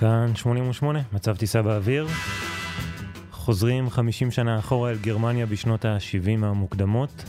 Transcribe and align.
כאן 0.00 0.32
88, 0.34 1.00
מצב 1.12 1.36
טיסה 1.36 1.62
באוויר. 1.62 2.06
חוזרים 3.30 3.90
50 3.90 4.30
שנה 4.30 4.58
אחורה 4.58 4.90
אל 4.90 4.96
גרמניה 4.96 5.46
בשנות 5.46 5.84
ה-70 5.84 6.44
המוקדמות. 6.46 7.24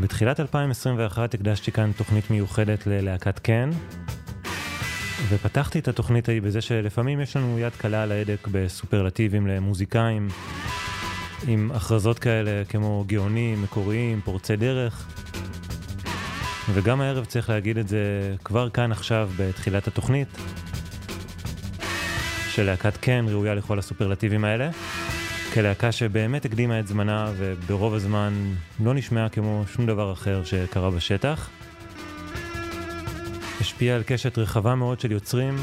בתחילת 0.00 0.40
2021 0.40 1.34
הקדשתי 1.34 1.72
כאן 1.72 1.92
תוכנית 1.96 2.30
מיוחדת 2.30 2.86
ללהקת 2.86 3.38
קן, 3.38 3.70
ופתחתי 5.28 5.78
את 5.78 5.88
התוכנית 5.88 6.28
ההיא 6.28 6.42
בזה 6.42 6.60
שלפעמים 6.60 7.20
יש 7.20 7.36
לנו 7.36 7.58
יד 7.58 7.72
קלה 7.72 8.02
על 8.02 8.12
ההדק 8.12 8.48
בסופרלטיבים 8.52 9.46
למוזיקאים, 9.46 10.28
עם 11.46 11.70
הכרזות 11.74 12.18
כאלה 12.18 12.64
כמו 12.68 13.04
גאונים, 13.06 13.62
מקוריים, 13.62 14.20
פורצי 14.24 14.56
דרך. 14.56 15.06
וגם 16.72 17.00
הערב 17.00 17.24
צריך 17.24 17.50
להגיד 17.50 17.78
את 17.78 17.88
זה 17.88 18.34
כבר 18.44 18.70
כאן 18.70 18.92
עכשיו 18.92 19.30
בתחילת 19.36 19.86
התוכנית, 19.86 20.28
שלהקת 22.60 22.96
CAN 22.96 23.26
ראויה 23.28 23.54
לכל 23.54 23.78
הסופרלטיבים 23.78 24.44
האלה, 24.44 24.70
כלהקה 25.54 25.92
שבאמת 25.92 26.44
הקדימה 26.44 26.80
את 26.80 26.86
זמנה 26.86 27.32
וברוב 27.36 27.94
הזמן 27.94 28.34
לא 28.84 28.94
נשמעה 28.94 29.28
כמו 29.28 29.64
שום 29.74 29.86
דבר 29.86 30.12
אחר 30.12 30.44
שקרה 30.44 30.90
בשטח. 30.90 31.50
השפיעה 33.60 33.96
על 33.96 34.02
קשת 34.06 34.38
רחבה 34.38 34.74
מאוד 34.74 35.00
של 35.00 35.12
יוצרים, 35.12 35.56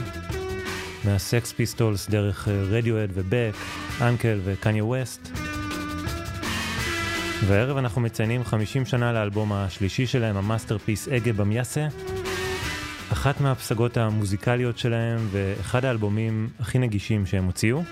מה 1.06 1.25
Sex 1.25 1.54
Pistols 1.54 2.10
דרך 2.10 2.48
Radiohead 2.48 3.03
ו 3.03 3.10
Beck, 3.14 3.56
UNKLE 4.02 4.40
ו 4.44 4.51
Kanye 4.51 4.86
West. 4.86 5.30
והערב 7.48 7.78
אנחנו 7.78 8.02
מציינים 8.02 8.44
50 8.44 8.86
שנה 8.86 9.14
לאלבום 9.14 9.54
השלישי 9.54 10.08
שלהם, 10.08 10.38
ה 10.38 10.43
masterpiece 10.43 11.08
Ege 11.08 11.34
Bamyasi. 11.34 11.88
אחת 13.12 13.42
מהפסגות 13.42 13.98
המוזיקליות 13.98 14.78
שלהם 14.78 15.28
ואחד 15.32 15.86
האלבומים 15.86 16.50
הכי 16.60 16.80
נגישים 16.80 17.26
שהם 17.26 17.46
הוציאו. 17.46 17.84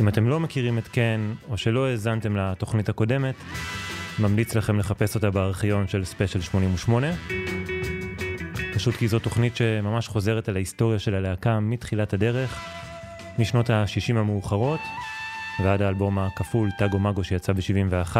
אם 0.00 0.08
אתם 0.08 0.28
לא 0.28 0.40
מכירים 0.40 0.78
את 0.78 0.88
CAN, 0.88 1.32
או 1.50 1.56
שלא 1.56 1.86
האזנתם 1.86 2.36
לתוכנית 2.36 2.88
הקודמת, 2.88 3.34
ממליץ 4.18 4.54
לכם 4.54 4.78
לחפש 4.78 5.14
אותה 5.14 5.30
בארכיון 5.30 5.88
של 5.88 6.04
ספיישל 6.04 6.40
88. 6.40 7.06
פשוט 8.74 8.94
כי 8.94 9.08
זו 9.08 9.18
תוכנית 9.18 9.56
שממש 9.56 10.08
חוזרת 10.08 10.48
על 10.48 10.56
ההיסטוריה 10.56 10.98
של 10.98 11.14
הלהקה 11.14 11.60
מתחילת 11.60 12.12
הדרך, 12.12 12.64
משנות 13.38 13.70
ה-60 13.70 14.18
המאוחרות, 14.18 14.80
ועד 15.64 15.82
האלבום 15.82 16.18
הכפול 16.18 16.68
טאגו 16.78 16.98
מאגו 16.98 17.24
שיצא 17.24 17.52
ב-71. 17.52 18.16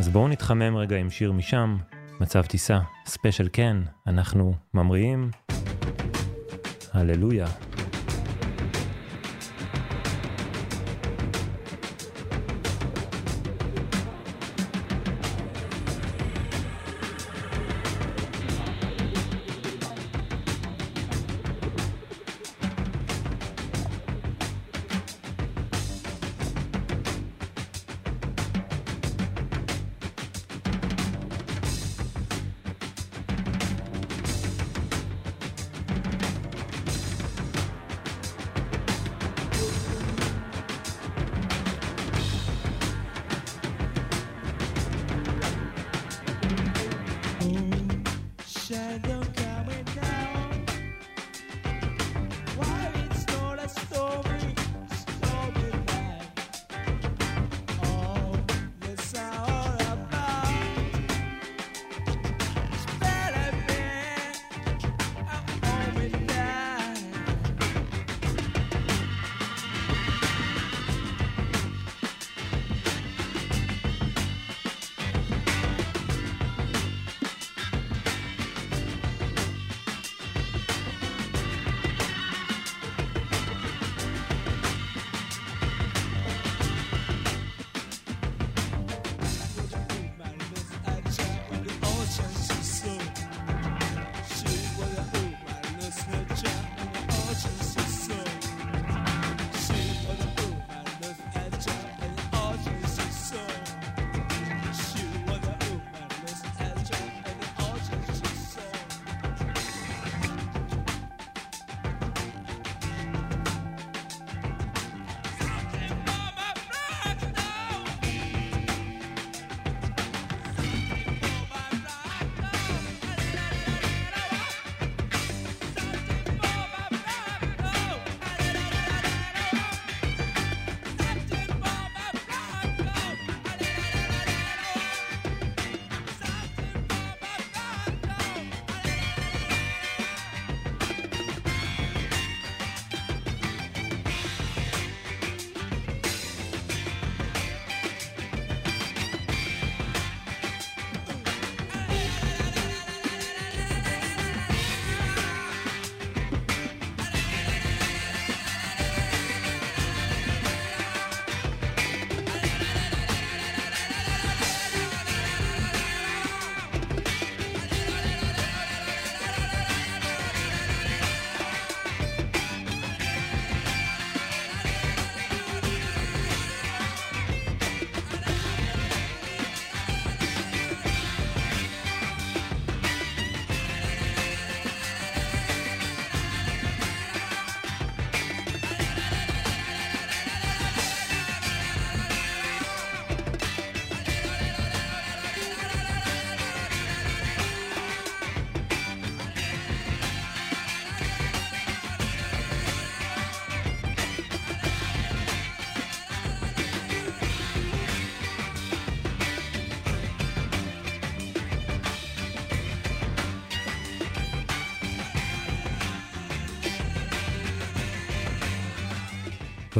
אז 0.00 0.08
בואו 0.08 0.28
נתחמם 0.28 0.76
רגע 0.76 0.96
עם 0.96 1.10
שיר 1.10 1.32
משם, 1.32 1.76
מצב 2.20 2.42
טיסה, 2.42 2.80
ספיישל 3.06 3.48
כן, 3.52 3.76
אנחנו 4.06 4.54
ממריאים. 4.74 5.30
הללויה. 6.92 7.46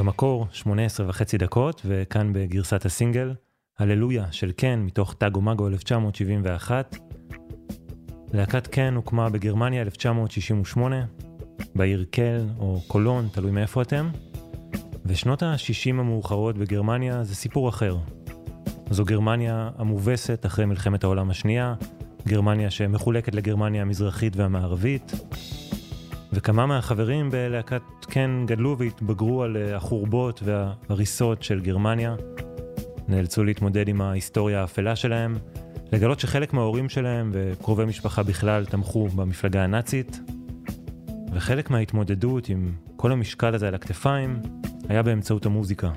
במקור 0.00 0.46
18 0.52 1.08
וחצי 1.08 1.38
דקות, 1.38 1.82
וכאן 1.84 2.32
בגרסת 2.32 2.86
הסינגל, 2.86 3.34
הללויה 3.78 4.24
של 4.30 4.52
קן 4.52 4.78
מתוך 4.78 5.14
טאגו 5.14 5.40
מגו 5.40 5.68
1971. 5.68 6.96
להקת 8.32 8.66
קן 8.66 8.94
הוקמה 8.94 9.28
בגרמניה 9.28 9.82
1968, 9.82 11.04
בעיר 11.74 12.04
קל 12.10 12.46
או 12.58 12.80
קולון, 12.86 13.28
תלוי 13.32 13.50
מאיפה 13.50 13.82
אתם. 13.82 14.10
ושנות 15.06 15.42
ה-60 15.42 15.90
המאוחרות 15.90 16.58
בגרמניה 16.58 17.24
זה 17.24 17.34
סיפור 17.34 17.68
אחר. 17.68 17.96
זו 18.90 19.04
גרמניה 19.04 19.70
המובסת 19.78 20.46
אחרי 20.46 20.66
מלחמת 20.66 21.04
העולם 21.04 21.30
השנייה, 21.30 21.74
גרמניה 22.28 22.70
שמחולקת 22.70 23.34
לגרמניה 23.34 23.82
המזרחית 23.82 24.36
והמערבית, 24.36 25.12
וכמה 26.32 26.66
מהחברים 26.66 27.30
בלהקת 27.30 27.82
כן 28.08 28.30
גדלו 28.46 28.78
והתבגרו 28.78 29.42
על 29.42 29.56
אה, 29.56 29.76
החורבות 29.76 30.42
וההריסות 30.44 31.42
של 31.42 31.60
גרמניה. 31.60 32.14
נאלצו 33.08 33.44
להתמודד 33.44 33.88
עם 33.88 34.00
ההיסטוריה 34.00 34.60
האפלה 34.60 34.96
שלהם, 34.96 35.36
לגלות 35.92 36.20
שחלק 36.20 36.52
מההורים 36.52 36.88
שלהם 36.88 37.30
וקרובי 37.32 37.84
משפחה 37.84 38.22
בכלל 38.22 38.64
תמכו 38.64 39.08
במפלגה 39.08 39.64
הנאצית, 39.64 40.20
וחלק 41.32 41.70
מההתמודדות 41.70 42.48
עם 42.48 42.72
כל 42.96 43.12
המשקל 43.12 43.54
הזה 43.54 43.68
על 43.68 43.74
הכתפיים 43.74 44.42
היה 44.88 45.02
באמצעות 45.02 45.46
המוזיקה. 45.46 45.90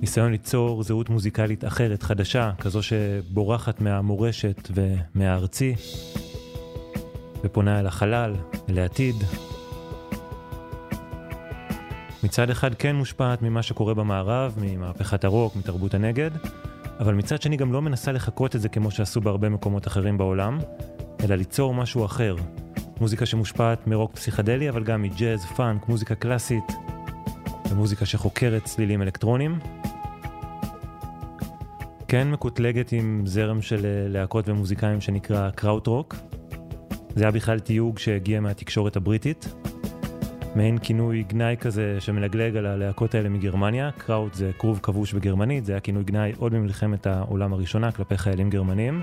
ניסיון 0.00 0.30
ליצור 0.30 0.82
זהות 0.82 1.10
מוזיקלית 1.10 1.64
אחרת, 1.64 2.02
חדשה, 2.02 2.52
כזו 2.58 2.82
שבורחת 2.82 3.80
מהמורשת 3.80 4.70
ומהארצי, 4.74 5.74
ופונה 7.44 7.80
אל 7.80 7.86
החלל, 7.86 8.34
אל 8.68 8.78
העתיד. 8.78 9.16
מצד 12.22 12.50
אחד 12.50 12.74
כן 12.74 12.96
מושפעת 12.96 13.42
ממה 13.42 13.62
שקורה 13.62 13.94
במערב, 13.94 14.54
ממהפכת 14.60 15.24
הרוק, 15.24 15.56
מתרבות 15.56 15.94
הנגד, 15.94 16.30
אבל 17.00 17.14
מצד 17.14 17.42
שני 17.42 17.56
גם 17.56 17.72
לא 17.72 17.82
מנסה 17.82 18.12
לחקות 18.12 18.56
את 18.56 18.60
זה 18.60 18.68
כמו 18.68 18.90
שעשו 18.90 19.20
בהרבה 19.20 19.48
מקומות 19.48 19.86
אחרים 19.86 20.18
בעולם, 20.18 20.58
אלא 21.24 21.34
ליצור 21.34 21.74
משהו 21.74 22.04
אחר. 22.04 22.36
מוזיקה 23.00 23.26
שמושפעת 23.26 23.86
מרוק 23.86 24.12
פסיכדלי, 24.14 24.68
אבל 24.68 24.84
גם 24.84 25.02
מג'אז, 25.02 25.44
פאנק, 25.44 25.88
מוזיקה 25.88 26.14
קלאסית, 26.14 26.72
ומוזיקה 27.70 28.06
שחוקרת 28.06 28.64
צלילים 28.64 29.02
אלקטרונים. 29.02 29.58
כן 32.08 32.30
מקוטלגת 32.30 32.92
עם 32.92 33.22
זרם 33.26 33.62
של 33.62 33.84
אה, 33.86 34.08
להקות 34.08 34.48
ומוזיקאים 34.48 35.00
שנקרא 35.00 35.50
קראוט-רוק. 35.50 36.14
זה 37.18 37.24
היה 37.24 37.30
בכלל 37.30 37.58
תיוג 37.58 37.98
שהגיע 37.98 38.40
מהתקשורת 38.40 38.96
הבריטית. 38.96 39.54
מעין 40.56 40.78
כינוי 40.78 41.22
גנאי 41.22 41.56
כזה 41.60 41.96
שמלגלג 42.00 42.56
על 42.56 42.66
הלהקות 42.66 43.14
האלה 43.14 43.28
מגרמניה. 43.28 43.90
Kraut 43.98 44.34
זה 44.34 44.50
כרוב 44.58 44.80
כבוש 44.82 45.12
בגרמנית, 45.12 45.64
זה 45.64 45.72
היה 45.72 45.80
כינוי 45.80 46.04
גנאי 46.04 46.32
עוד 46.38 46.54
ממלחמת 46.54 47.06
העולם 47.06 47.52
הראשונה 47.52 47.92
כלפי 47.92 48.16
חיילים 48.18 48.50
גרמנים. 48.50 49.02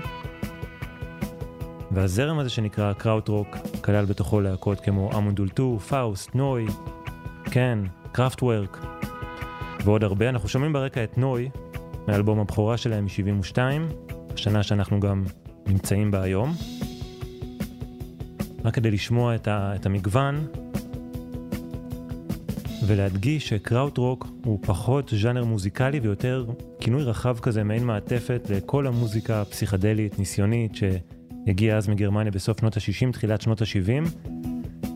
והזרם 1.90 2.38
הזה 2.38 2.50
שנקרא 2.50 2.92
קראוט-רוק 2.92 3.56
כלל 3.84 4.04
בתוכו 4.04 4.40
להקות 4.40 4.80
כמו 4.80 5.10
Amon 5.18 5.48
Düül 5.48 5.78
II, 5.78 5.97
Faust, 5.97 6.34
Neu!, 6.34 6.66
CAN, 7.44 7.78
Kraftwerk 8.12 8.86
ועוד 9.84 10.04
הרבה. 10.04 10.28
אנחנו 10.28 10.48
שומעים 10.48 10.72
ברקע 10.72 11.04
את 11.04 11.18
Neu!, 11.18 11.48
מאלבום 12.08 12.40
הבכורה 12.40 12.76
שלהם 12.76 13.04
מ-72, 13.04 13.58
השנה 14.34 14.62
שאנחנו 14.62 15.00
גם 15.00 15.24
נמצאים 15.66 16.10
בה 16.10 16.22
היום. 16.22 16.54
רק 18.64 18.74
כדי 18.74 18.90
לשמוע 18.90 19.34
את, 19.34 19.48
ה, 19.48 19.72
את 19.76 19.86
המגוון 19.86 20.46
ולהדגיש 22.86 23.48
שקראוטרוק 23.48 24.28
הוא 24.44 24.58
פחות 24.62 25.12
ז'אנר 25.22 25.44
מוזיקלי 25.44 26.00
ויותר 26.00 26.44
כינוי 26.80 27.02
רחב 27.02 27.38
כזה, 27.38 27.64
מעין 27.64 27.84
מעטפת 27.84 28.50
לכל 28.50 28.86
המוזיקה 28.86 29.40
הפסיכדלית, 29.40 30.18
ניסיונית, 30.18 30.72
שהגיעה 30.74 31.78
אז 31.78 31.88
מגרמניה 31.88 32.32
בסוף 32.32 32.60
שנות 32.60 32.76
ה-60, 32.76 33.12
תחילת 33.12 33.40
שנות 33.40 33.62
ה-70, 33.62 34.08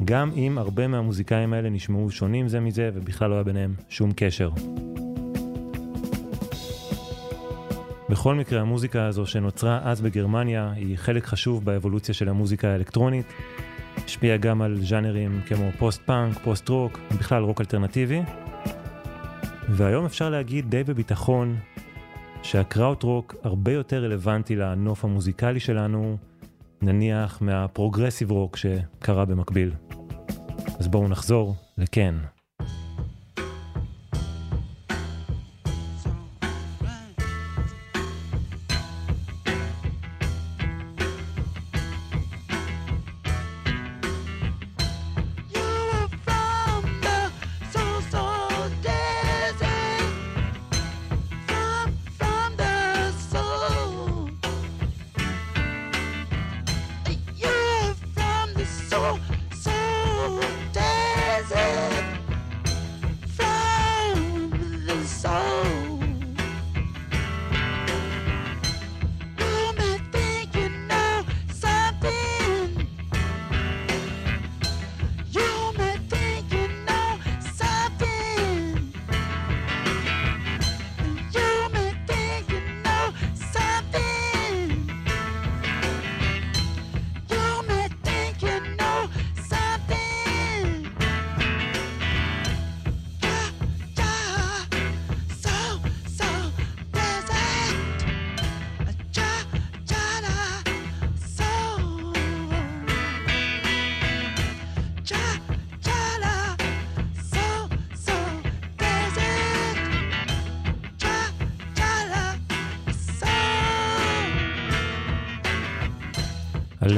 גם 0.04 0.30
אם 0.36 0.58
הרבה 0.58 0.86
מהמוזיקאים 0.86 1.52
האלה 1.52 1.70
נשמעו 1.70 2.10
שונים 2.10 2.48
זה 2.48 2.60
מזה 2.60 2.90
ובכלל 2.94 3.31
לא 3.31 3.34
היה 3.34 3.44
ביניהם 3.44 3.74
שום 3.88 4.10
קשר. 4.17 4.50
בכל 8.10 8.34
מקרה, 8.34 8.60
המוזיקה 8.60 9.06
הזו 9.06 9.26
שנוצרה 9.26 9.81
אז 9.82 10.00
בגרמניה 10.00 10.72
היא 10.76 10.96
חלק 10.96 11.24
חשוב 11.26 11.64
באבולוציה 11.64 12.14
של 12.14 12.29
המוזיקה 12.29 12.69
האלקטרונית. 12.69 13.26
השפיעה 14.05 14.36
גם 14.36 14.62
על 14.62 14.79
ז'אנרים 14.81 15.40
כמו 15.46 15.70
פוסט-פאנק, 15.79 16.38
פוסט-רוק, 16.38 16.98
בכלל 17.19 17.43
רוק 17.43 17.60
אלטרנטיבי. 17.60 18.22
והיום 19.69 20.05
אפשר 20.05 20.31
להגיד 20.31 20.70
די 20.70 20.84
בביטחון 20.84 21.56
שהקראוט-רוק 22.43 23.34
הרבה 23.43 23.72
יותר 23.72 24.05
רלוונטי 24.05 24.56
לנוף 24.56 25.05
המוזיקלי 25.05 25.60
שלנו, 25.60 26.17
נניח 26.82 27.43
מה 27.43 27.56
progressive 27.56 28.31
rock 28.31 28.56
שקרה 28.56 29.24
במקביל. 29.24 29.72
אז 30.79 30.88
בואו 30.88 31.08
נחזור 31.08 31.55
ל 31.79 31.86
CAN. 31.86 32.15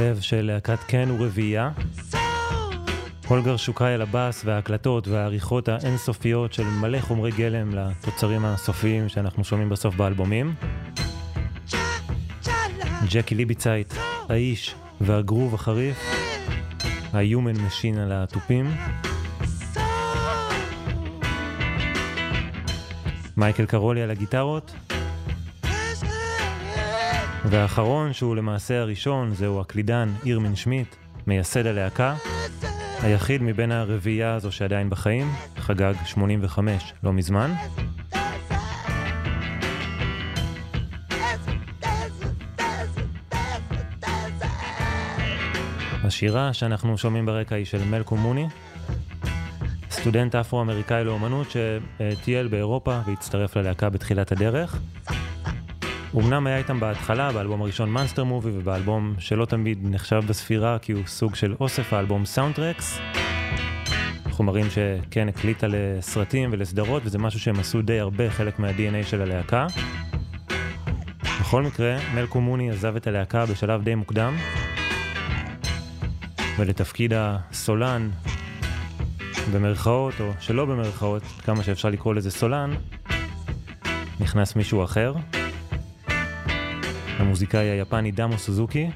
הלב 0.03 0.21
של 0.21 0.43
להקת 0.43 0.79
קן 0.87 1.09
הוא 1.09 1.27
רביעייה. 1.27 1.71
הולגר 3.29 3.57
שוקאי 3.57 3.95
על 3.95 4.03
הבאס 4.03 4.43
וההקלטות 4.45 5.09
והעריכות 5.09 5.69
האינסופיות 5.69 6.53
של 6.53 6.65
מלא 6.65 7.01
חומרי 7.01 7.31
גלם 7.31 7.75
לתוצרים 7.75 8.45
הסופיים 8.45 9.09
שאנחנו 9.09 9.45
שומעים 9.45 9.69
בסוף 9.69 9.95
באלבומים. 9.95 10.55
ג'קי 13.11 13.35
ליביצייט, 13.35 13.95
האיש 14.29 14.75
והגרוב 15.01 15.55
החריף, 15.55 15.99
ה-Human 17.13 17.57
Machine 17.57 17.99
על 17.99 18.13
התופים. 18.13 18.77
מייקל 23.37 23.67
קרולי 23.67 24.03
על 24.03 24.11
הגיטרות, 24.11 24.75
והאחרון, 27.45 28.13
שהוא 28.13 28.37
למעשה 28.37 28.81
הראשון, 28.81 29.35
זהו 29.35 29.61
הקלידן 29.61 30.09
ירמין 30.25 30.57
שמיט, 30.57 30.97
מייסד 31.27 31.67
הלהקה, 31.67 32.15
היחיד 33.03 33.43
מבין 33.43 33.73
הרביעייה 33.73 34.35
הזו 34.35 34.53
שעדיין 34.53 34.91
בחיים, 34.91 35.33
חגג 35.59 35.95
85 36.05 36.95
לא 37.03 37.13
מזמן. 37.13 37.53
השירה 46.05 46.53
שאנחנו 46.53 46.99
שומעים 46.99 47.27
ברקע 47.27 47.55
היא 47.55 47.65
של 47.65 47.85
מלקום 47.85 48.21
מוני, 48.21 48.47
סטודנט 49.91 50.35
אפרו-אמריקאי 50.35 51.05
לאומנות 51.05 51.47
שטייל 51.51 52.49
באירופה 52.49 53.01
והצטרף 53.07 53.57
ללהקה 53.57 53.91
בתחילת 53.91 54.33
הדרך. 54.33 54.81
אמנם 56.21 56.47
היה 56.47 56.59
איתם 56.59 56.81
בהתחלה, 56.81 57.33
באלבום 57.33 57.63
הראשון 57.63 57.91
Monster 57.91 58.25
Movie 58.25 58.51
ובאלבום 58.51 59.15
שלא 59.19 59.45
תמיד 59.45 59.79
נחשב 59.83 60.23
בספירה 60.27 60.79
כי 60.79 60.93
הוא 60.93 61.03
סוג 61.07 61.35
של 61.35 61.55
אוסף 61.61 61.93
האלבום 61.93 62.27
Soundtracks. 62.27 62.99
חומרים 64.31 64.67
ש 64.71 64.94
CAN 64.94 65.29
הקליטה 65.29 65.67
לסרטים 65.71 66.51
ולסדרות 66.53 67.03
וזה 67.05 67.19
משהו 67.19 67.41
שהם 67.41 67.61
עשו 67.61 67.83
די 67.83 68.01
הרבה 68.01 68.31
חלק 68.31 68.59
מה-DNA 68.59 69.07
של 69.07 69.23
הלהקה. 69.23 69.67
בכל 71.23 71.63
מקרה, 71.63 71.97
Malcolm 72.15 72.41
Mooney 72.41 72.71
עזב 72.71 72.97
את 72.97 73.07
הלהקה 73.07 73.47
בשלב 73.47 73.83
די 73.83 73.95
מוקדם, 73.95 74.37
ולתפקיד 76.59 77.13
הסולן, 77.17 78.11
במרכאות 79.53 80.15
או 80.21 80.31
שלא 80.41 80.65
במרכאות, 80.65 81.23
כמה 81.23 81.63
שאפשר 81.63 81.89
לקרוא 81.89 82.15
לזה 82.15 82.31
סולן, 82.31 82.71
נכנס 84.21 84.57
מישהו 84.57 84.85
אחר. 84.85 85.15
המוזיקאי 87.19 87.67
היפני 87.67 88.11
דאמו 88.11 88.39
סוזוקי. 88.39 88.91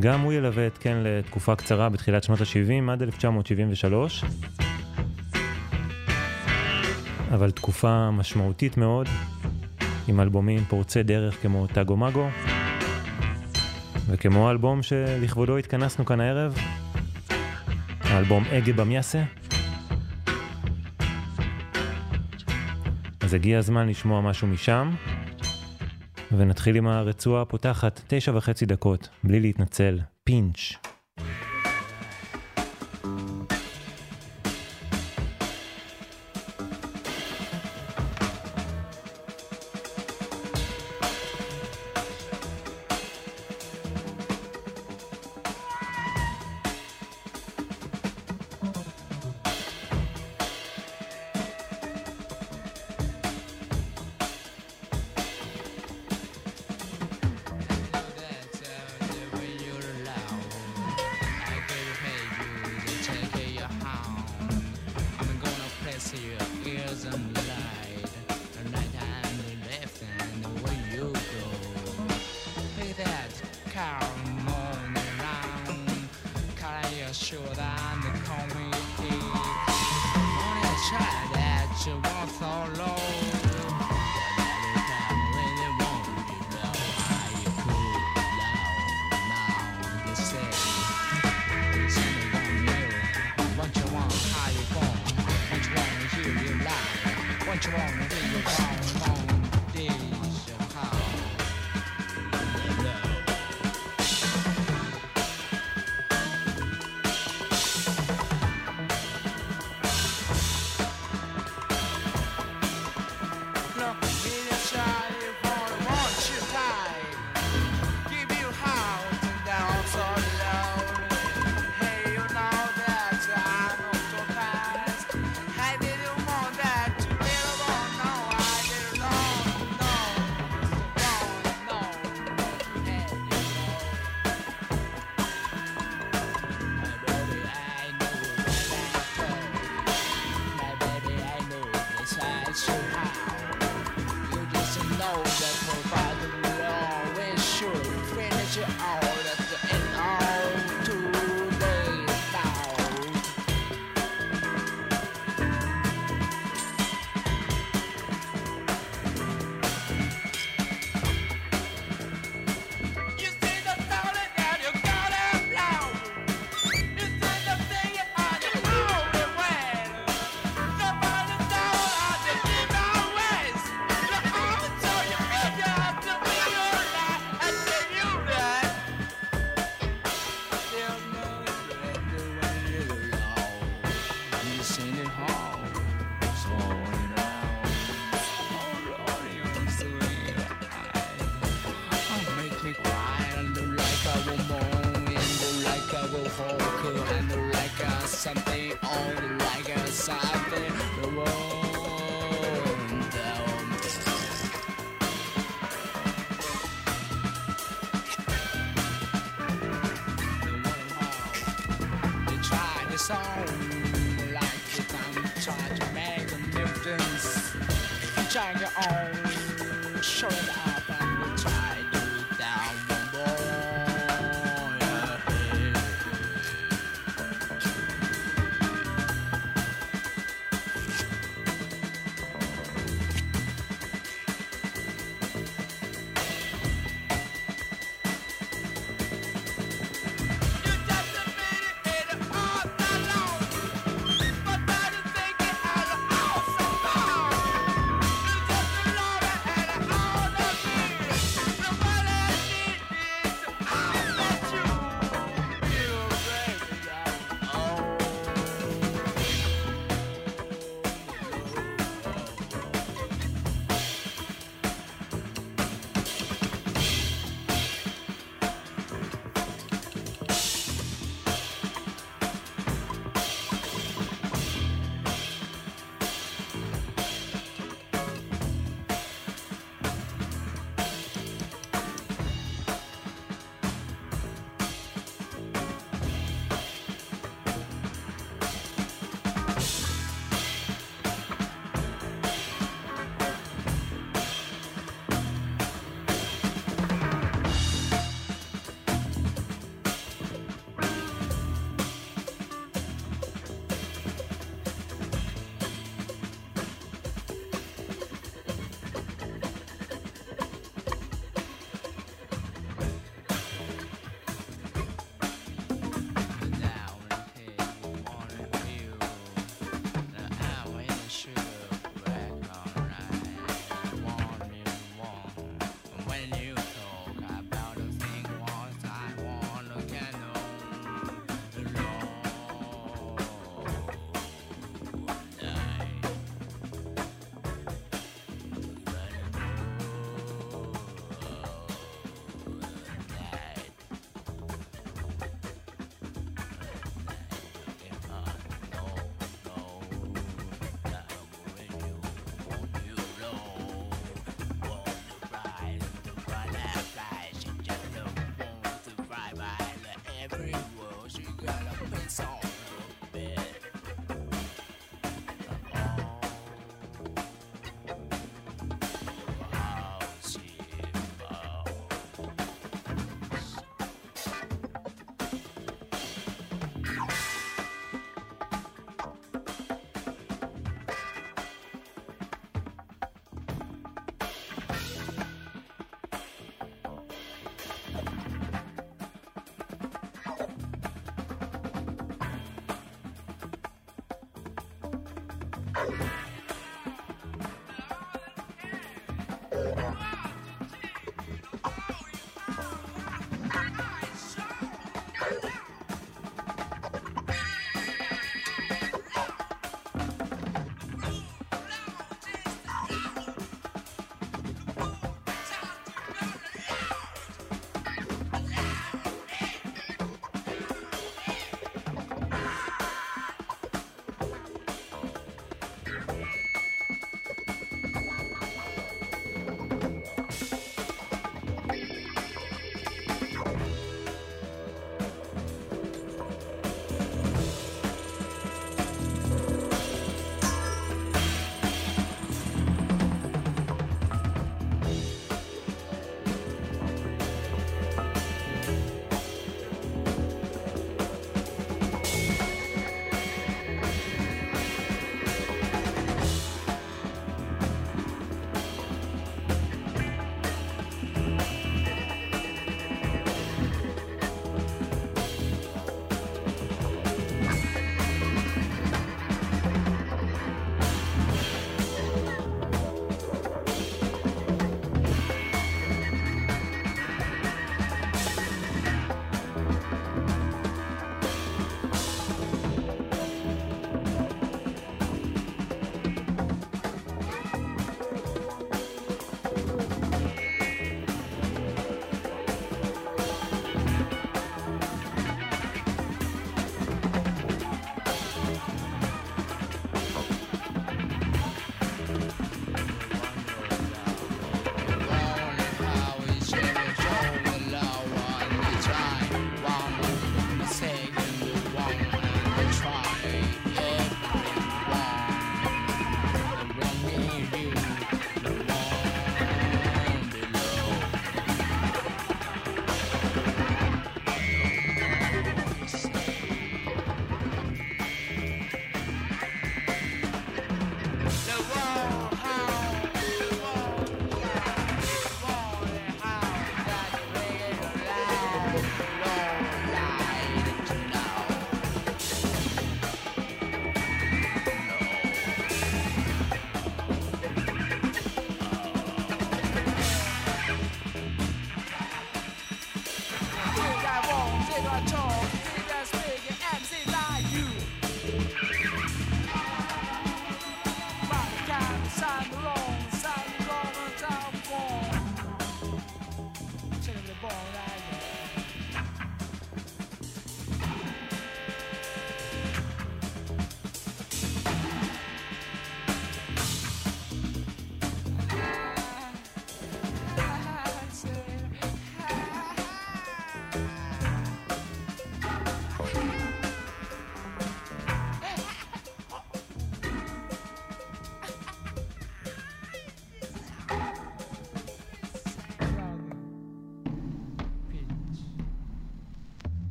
גם 0.00 0.20
הוא 0.20 0.32
ילווה 0.32 0.66
את 0.66 0.78
קן 0.78 1.02
לתקופה 1.04 1.56
קצרה 1.56 1.88
בתחילת 1.88 2.22
שנות 2.24 2.40
ה-70 2.40 2.90
עד 2.90 3.02
1973. 3.02 4.24
אבל 7.34 7.50
תקופה 7.50 8.10
משמעותית 8.10 8.76
מאוד, 8.76 9.08
עם 10.08 10.20
אלבומים 10.20 10.64
פורצי 10.64 11.02
דרך 11.02 11.42
כמו 11.42 11.66
טאגו 11.66 11.96
מגו, 11.96 12.28
וכמו 14.06 14.48
האלבום 14.48 14.82
שלכבודו 14.82 15.56
התכנסנו 15.56 16.04
כאן 16.04 16.20
הערב, 16.20 16.58
האלבום 18.00 18.44
אגה 18.44 18.72
במיאסה. 18.72 19.22
אז 23.20 23.34
הגיע 23.34 23.58
הזמן 23.58 23.88
לשמוע 23.88 24.20
משהו 24.20 24.48
משם, 24.48 24.90
ונתחיל 26.32 26.76
עם 26.76 26.86
הרצועה 26.86 27.42
הפותחת, 27.42 28.00
תשע 28.08 28.32
וחצי 28.34 28.66
דקות, 28.66 29.08
בלי 29.24 29.40
להתנצל, 29.40 29.98
פינץ'. 30.24 30.72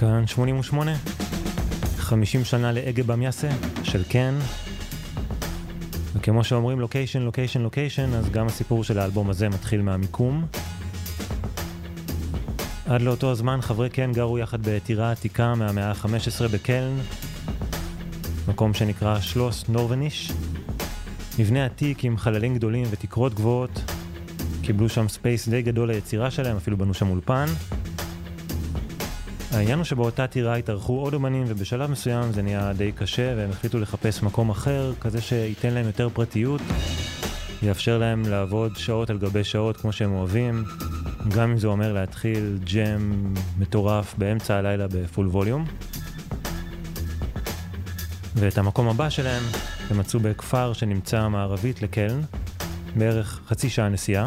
כאן 0.00 0.26
88, 0.26 0.92
50 1.96 2.44
שנה 2.44 2.72
ל 2.72 2.80
Ege 2.80 3.02
Bamyasi 3.02 3.48
של 3.82 4.04
CAN. 4.04 4.34
וכמו 6.14 6.44
שאומרים 6.44 6.80
location, 6.80 7.22
location, 7.22 7.60
location, 7.60 8.14
אז 8.14 8.30
גם 8.30 8.46
הסיפור 8.46 8.84
של 8.84 8.98
האלבום 8.98 9.30
הזה 9.30 9.48
מתחיל 9.48 9.82
מהמיקום. 9.82 10.46
עד 12.86 13.02
לאותו 13.02 13.30
הזמן 13.30 13.60
חברי 13.60 13.90
CAN 13.90 14.12
גרו 14.12 14.38
יחד 14.38 14.58
בטירה 14.62 15.12
עתיקה 15.12 15.54
מהמאה 15.54 15.90
ה-15 15.90 16.48
בקלן, 16.52 16.96
מקום 18.48 18.74
שנקרא 18.74 19.20
Schloss 19.20 19.64
Nörvenich. 19.68 20.32
מבנה 21.38 21.64
עתיק 21.64 22.04
עם 22.04 22.16
חללים 22.16 22.54
גדולים 22.54 22.86
ותקרות 22.90 23.34
גבוהות. 23.34 23.92
קיבלו 24.62 24.88
שם 24.88 25.08
space 25.08 25.48
די 25.48 25.62
גדול 25.62 25.88
ליצירה 25.92 26.30
שלהם, 26.30 26.56
אפילו 26.56 26.76
בנו 26.76 26.94
שם 26.94 27.10
אולפן. 27.10 27.46
העניין 29.60 29.78
הוא 29.78 29.84
שבאותה 29.84 30.26
טירה 30.26 30.56
התארחו 30.56 31.00
עוד 31.00 31.14
אומנים 31.14 31.44
ובשלב 31.46 31.90
מסוים 31.90 32.32
זה 32.32 32.42
נהיה 32.42 32.72
די 32.72 32.92
קשה 32.92 33.34
והם 33.36 33.50
החליטו 33.50 33.78
לחפש 33.78 34.22
מקום 34.22 34.50
אחר, 34.50 34.92
כזה 35.00 35.20
שייתן 35.20 35.74
להם 35.74 35.86
יותר 35.86 36.08
פרטיות, 36.08 36.60
יאפשר 37.62 37.98
להם 37.98 38.22
לעבוד 38.28 38.76
שעות 38.76 39.10
על 39.10 39.18
גבי 39.18 39.44
שעות 39.44 39.76
כמו 39.76 39.92
שהם 39.92 40.12
אוהבים, 40.12 40.64
גם 41.34 41.50
אם 41.50 41.58
זה 41.58 41.66
אומר 41.66 41.92
להתחיל 41.92 42.58
ג'ם 42.64 43.34
מטורף 43.58 44.14
באמצע 44.18 44.56
הלילה 44.56 44.86
בפול 44.88 45.26
ווליום. 45.26 45.64
ואת 48.34 48.58
המקום 48.58 48.88
הבא 48.88 49.10
שלהם 49.10 49.42
הם 49.90 49.98
מצאו 49.98 50.20
בכפר 50.20 50.72
שנמצא 50.72 51.28
מערבית 51.28 51.82
לקלן, 51.82 52.20
בערך 52.96 53.40
חצי 53.48 53.70
שעה 53.70 53.88
נסיעה. 53.88 54.26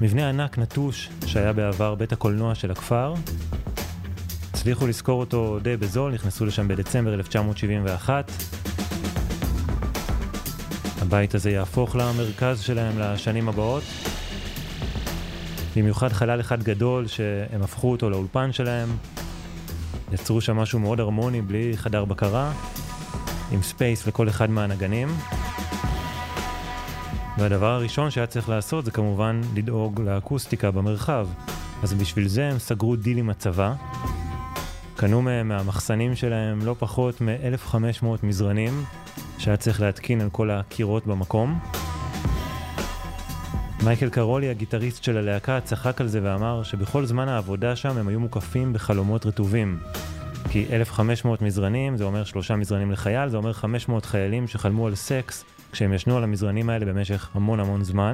מבנה 0.00 0.28
ענק 0.28 0.58
נטוש 0.58 1.08
שהיה 1.26 1.52
בעבר 1.52 1.94
בית 1.94 2.12
הקולנוע 2.12 2.54
של 2.54 2.70
הכפר. 2.70 3.14
הצליחו 4.60 4.86
לשכור 4.86 5.20
אותו 5.20 5.58
די 5.62 5.76
בזול, 5.76 6.12
נכנסו 6.12 6.46
לשם 6.46 6.68
בדצמבר 6.68 7.14
1971. 7.14 8.32
הבית 11.00 11.34
הזה 11.34 11.50
יהפוך 11.50 11.96
למרכז 11.96 12.60
שלהם 12.60 12.98
לשנים 12.98 13.48
הבאות. 13.48 13.82
במיוחד 15.76 16.08
חלל 16.08 16.40
אחד 16.40 16.62
גדול 16.62 17.06
שהם 17.06 17.62
הפכו 17.62 17.90
אותו 17.90 18.10
לאולפן 18.10 18.52
שלהם. 18.52 18.88
יצרו 20.12 20.40
שם 20.40 20.56
משהו 20.56 20.78
מאוד 20.78 21.00
הרמוני 21.00 21.42
בלי 21.42 21.72
חדר 21.76 22.04
בקרה, 22.04 22.52
עם 23.52 23.62
space 23.62 24.06
לכל 24.06 24.28
אחד 24.28 24.50
מהנגנים. 24.50 25.08
והדבר 27.38 27.70
הראשון 27.70 28.10
שהיה 28.10 28.26
צריך 28.26 28.48
לעשות 28.48 28.84
זה 28.84 28.90
כמובן 28.90 29.40
לדאוג 29.54 30.00
לאקוסטיקה 30.00 30.70
במרחב. 30.70 31.28
אז 31.82 31.94
בשביל 31.94 32.28
זה 32.28 32.48
הם 32.48 32.58
סגרו 32.58 32.96
דיל 32.96 33.18
עם 33.18 33.30
הצבא, 33.30 33.74
קנו 35.00 35.22
מהם 35.22 35.48
מהמחסנים 35.48 36.16
שלהם 36.16 36.66
לא 36.66 36.76
פחות 36.78 37.20
מ-1500 37.20 38.06
מזרנים 38.22 38.84
שהיה 39.38 39.56
צריך 39.56 39.80
להתקין 39.80 40.20
על 40.20 40.30
כל 40.30 40.50
הקירות 40.50 41.06
במקום. 41.06 41.58
Michael 43.84 44.10
Karoli, 44.10 44.50
הגיטריסט 44.50 45.02
של 45.02 45.16
הלהקה, 45.16 45.60
צחק 45.60 46.00
על 46.00 46.08
זה 46.08 46.20
ואמר 46.22 46.62
שבכל 46.62 47.06
זמן 47.06 47.28
העבודה 47.28 47.76
שם 47.76 47.98
הם 47.98 48.08
היו 48.08 48.20
מוקפים 48.20 48.72
בחלומות 48.72 49.26
רטובים. 49.26 49.78
כי 50.50 50.66
1,500 50.72 51.42
מזרנים, 51.42 51.96
זה 51.96 52.04
אומר 52.04 52.24
שלושה 52.24 52.56
מזרנים 52.56 52.92
לחייל, 52.92 53.28
זה 53.28 53.36
אומר 53.36 53.52
500 53.52 54.04
חיילים 54.04 54.48
שחלמו 54.48 54.86
על 54.86 54.94
סקס 54.94 55.44
כשהם 55.72 55.92
ישנו 55.92 56.16
על 56.16 56.24
המזרנים 56.24 56.70
האלה 56.70 56.86
במשך 56.86 57.28
המון 57.34 57.60
המון 57.60 57.84
זמן. 57.84 58.12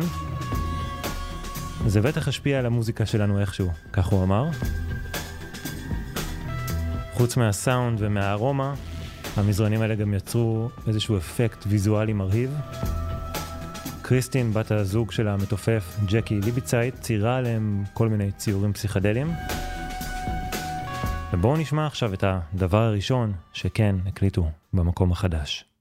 זה 1.87 2.01
בטח 2.01 2.29
השפיע 2.29 2.59
על 2.59 2.67
המוזיקה 2.67 3.07
שלנו 3.07 3.41
איכשהו, 3.41 3.71
כך 3.93 4.07
הוא 4.07 4.25
אמר. 4.25 4.49
חוץ 7.17 7.37
מהסאונד 7.37 7.99
ומהארומה, 8.03 8.75
המזרנים 9.37 9.83
האלה 9.83 9.95
גם 9.95 10.15
יצרו 10.15 10.69
איזשהו 10.87 11.17
אפקט 11.17 11.65
ויזואלי 11.67 12.13
מרהיב. 12.13 12.57
קריסטין, 14.03 14.53
בת 14.53 14.71
הזוג 14.71 15.13
של 15.13 15.29
המתופף 15.29 15.97
ג'קי 16.07 16.41
ליביצייט, 16.41 17.01
ציירה 17.01 17.37
עליהם 17.37 17.85
כל 17.93 18.09
מיני 18.09 18.33
ציורים 18.33 18.73
פסיכדליים. 18.73 19.33
ובואו 21.33 21.57
נשמע 21.57 21.87
עכשיו 21.87 22.15
את 22.15 22.25
הדבר 22.27 22.83
הראשון 22.83 23.33
שכן 23.53 23.97
הקליטו 24.07 24.51
במקום 24.73 25.13
החדש. 25.13 25.76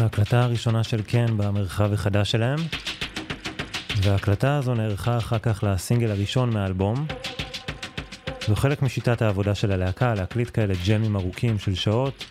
ההקלטה 0.00 0.44
הראשונה 0.44 0.84
של 0.84 1.02
קן 1.02 1.36
במרחב 1.36 1.92
החדש 1.92 2.30
שלהם, 2.30 2.58
וההקלטה 4.02 4.56
הזו 4.56 4.74
נערכה 4.74 5.18
אחר 5.18 5.38
כך 5.38 5.64
לסינגל 5.66 6.10
הראשון 6.10 6.50
מהאלבום. 6.50 7.06
זו 8.48 8.56
חלק 8.56 8.82
משיטת 8.82 9.22
העבודה 9.22 9.54
של 9.54 9.72
הלהקה, 9.72 10.14
להקליט 10.14 10.50
כאלה 10.52 10.74
ג'מים 10.88 11.16
ארוכים 11.16 11.58
של 11.58 11.74
שעות, 11.74 12.24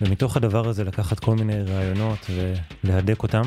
ומתוך 0.00 0.36
הדבר 0.36 0.68
הזה 0.68 0.84
לקחת 0.84 1.18
כל 1.20 1.34
מיני 1.34 1.62
רעיונות 1.62 2.30
ולהדק 2.84 3.22
אותם. 3.22 3.42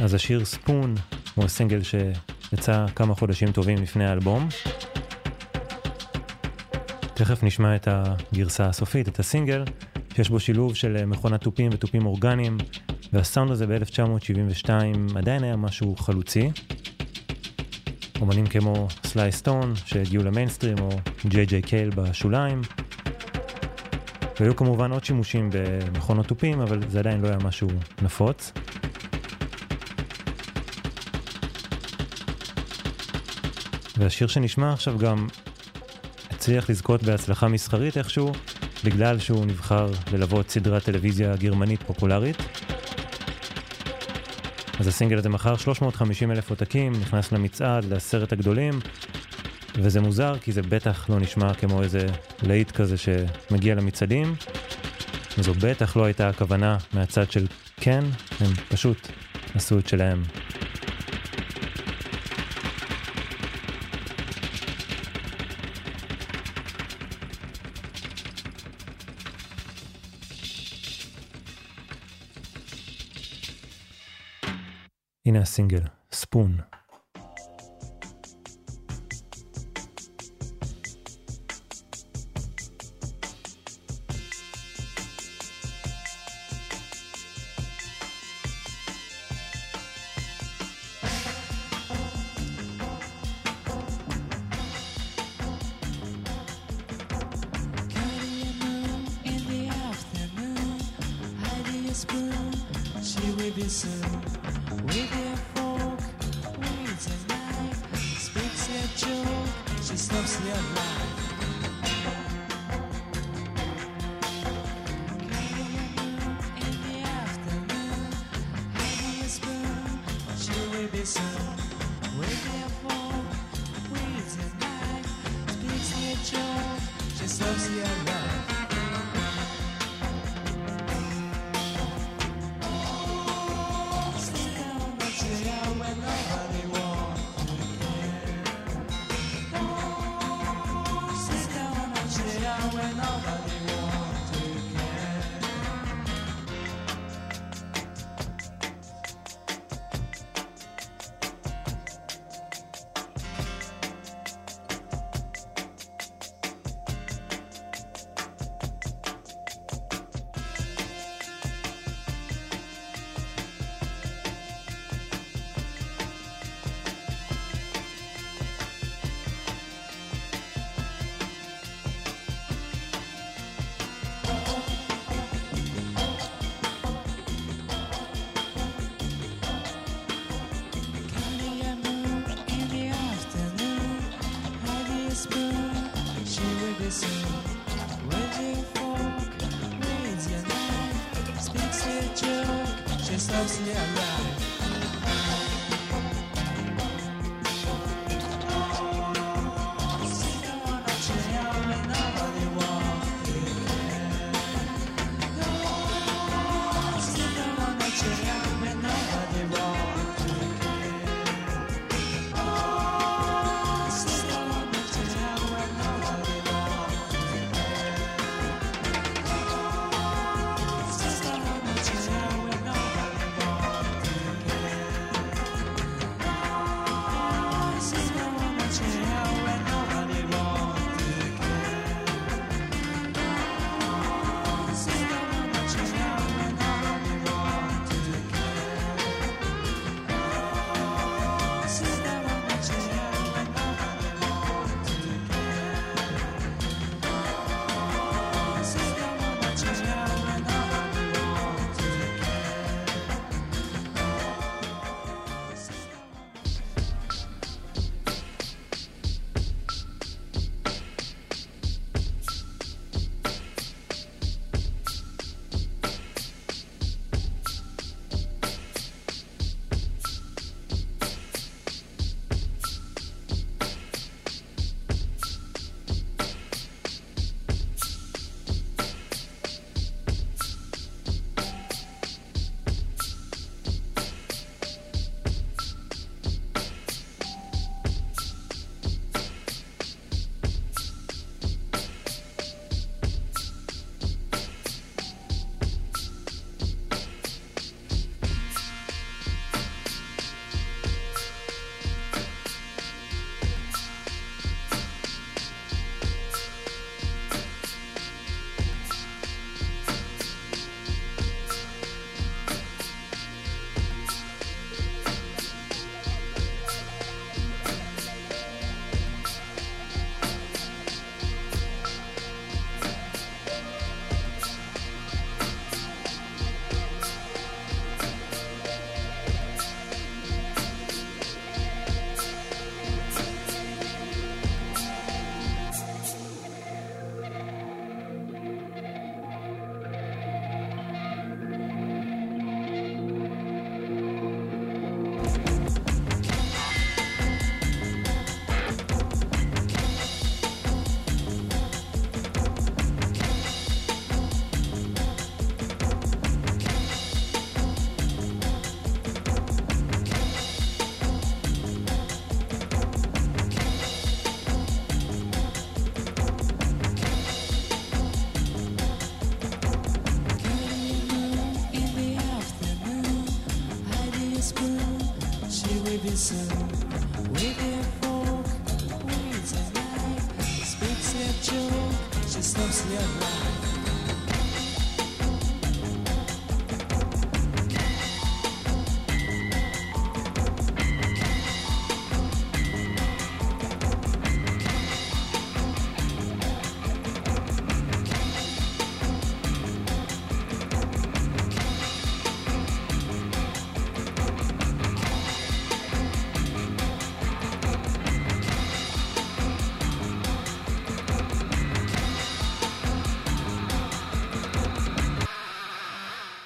אז 0.00 0.14
השיר 0.14 0.44
ספון 0.44 0.94
הוא 1.34 1.44
הסינגל 1.44 1.80
שיצא 1.82 2.86
כמה 2.96 3.14
חודשים 3.14 3.52
טובים 3.52 3.82
לפני 3.82 4.06
האלבום. 4.06 4.48
תכף 7.14 7.42
נשמע 7.42 7.76
את 7.76 7.88
הגרסה 7.90 8.66
הסופית, 8.66 9.08
את 9.08 9.18
הסינגל, 9.18 9.64
שיש 10.14 10.30
בו 10.30 10.40
שילוב 10.40 10.74
של 10.74 11.04
מכונת 11.06 11.40
תופים 11.40 11.70
ותופים 11.72 12.06
אורגניים, 12.06 12.58
והסאונד 13.12 13.50
הזה 13.50 13.66
ב-1972 13.66 14.70
עדיין 15.16 15.44
היה 15.44 15.56
משהו 15.56 15.96
חלוצי. 15.96 16.50
אומנים 18.20 18.46
כמו 18.46 18.88
סליי 19.06 19.32
סטון 19.32 19.72
שהגיעו 19.84 20.24
למיינסטרים 20.24 20.78
או 20.78 20.88
ג'יי 21.26 21.46
ג'יי 21.46 21.62
קייל 21.62 21.90
בשוליים. 21.90 22.60
והיו 24.40 24.56
כמובן 24.56 24.92
עוד 24.92 25.04
שימושים 25.04 25.50
במכונות 25.52 26.26
תופים, 26.26 26.60
אבל 26.60 26.80
זה 26.88 26.98
עדיין 26.98 27.20
לא 27.20 27.28
היה 27.28 27.38
משהו 27.38 27.68
נפוץ. 28.02 28.52
והשיר 33.96 34.26
שנשמע 34.26 34.72
עכשיו 34.72 34.98
גם 34.98 35.26
הצליח 36.44 36.70
לזכות 36.70 37.02
בהצלחה 37.02 37.48
מסחרית 37.48 37.98
איכשהו, 37.98 38.32
בגלל 38.84 39.18
שהוא 39.18 39.46
נבחר 39.46 39.90
ללוות 40.12 40.50
סדרת 40.50 40.84
טלוויזיה 40.84 41.36
גרמנית 41.36 41.82
פופולרית. 41.82 42.36
אז 44.80 44.86
הסינגל 44.86 45.18
הזה 45.18 45.28
מכר 45.28 45.56
350 45.56 46.30
אלף 46.30 46.50
עותקים, 46.50 46.92
נכנס 46.92 47.32
למצעד, 47.32 47.84
לעשרת 47.84 48.32
הגדולים, 48.32 48.80
וזה 49.74 50.00
מוזר 50.00 50.38
כי 50.38 50.52
זה 50.52 50.62
בטח 50.62 51.10
לא 51.10 51.20
נשמע 51.20 51.54
כמו 51.54 51.82
איזה 51.82 52.06
להיט 52.42 52.70
כזה 52.70 52.96
שמגיע 52.96 53.74
למצעדים. 53.74 54.34
וזו 55.38 55.52
בטח 55.54 55.96
לא 55.96 56.04
הייתה 56.04 56.28
הכוונה 56.28 56.76
מהצד 56.92 57.30
של 57.30 57.46
כן, 57.76 58.04
הם 58.40 58.50
פשוט 58.68 59.08
עשו 59.54 59.78
את 59.78 59.88
שלהם. 59.88 60.22
הנה 75.44 75.80
הסינגל, 76.10 76.83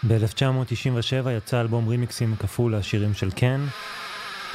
ב-1997 0.09 1.31
יצא 1.31 1.61
אלבום 1.61 1.89
רימיקסים 1.89 2.37
כפול 2.37 2.77
לשירים 2.77 3.15
של 3.15 3.31
CAN, 3.31 3.67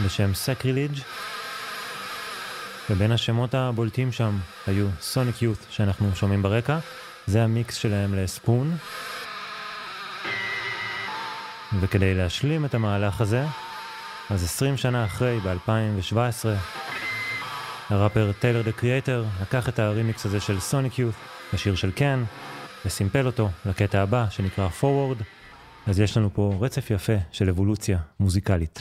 בשם 0.06 0.34
Sacrilege, 0.34 1.00
ובין 2.90 3.12
השמות 3.12 3.54
הבולטים 3.54 4.12
שם 4.12 4.38
היו 4.68 4.88
Sonic 5.02 5.42
Youth 5.42 5.58
שאנחנו 5.70 6.16
שומעים 6.16 6.42
ברקע, 6.42 6.80
זה 7.28 7.44
המיקס 7.44 7.76
שלהם 7.76 8.14
ל 8.16 8.25
Spoon. 8.25 8.78
וכדי 11.80 12.16
להשלים 12.16 12.66
את 12.66 12.74
המהלך 12.74 13.22
הזה, 13.22 13.46
אז 14.30 14.44
20 14.44 14.78
שנה 14.78 15.06
אחרי, 15.06 15.40
ב-2017, 15.40 16.46
הראפר 17.90 18.32
Tyler, 18.40 18.62
the 18.62 18.72
Creator 18.72 19.26
לקח 19.42 19.70
את 19.70 19.80
הרימיקס 19.80 20.26
הזה 20.26 20.40
של 20.40 20.60
Sonic 20.60 21.00
Youth, 21.00 21.16
השיר 21.54 21.76
של 21.76 21.92
קן, 21.92 22.24
וסימפל 22.86 23.26
אותו 23.26 23.50
לקטע 23.66 24.02
הבא 24.02 24.26
שנקרא 24.30 24.68
Forward, 24.82 25.24
אז 25.88 26.00
יש 26.00 26.18
לנו 26.18 26.34
פה 26.34 26.54
רצף 26.60 26.92
יפה 26.92 27.14
של 27.32 27.50
אבולוציה 27.50 28.00
מוזיקלית. 28.20 28.80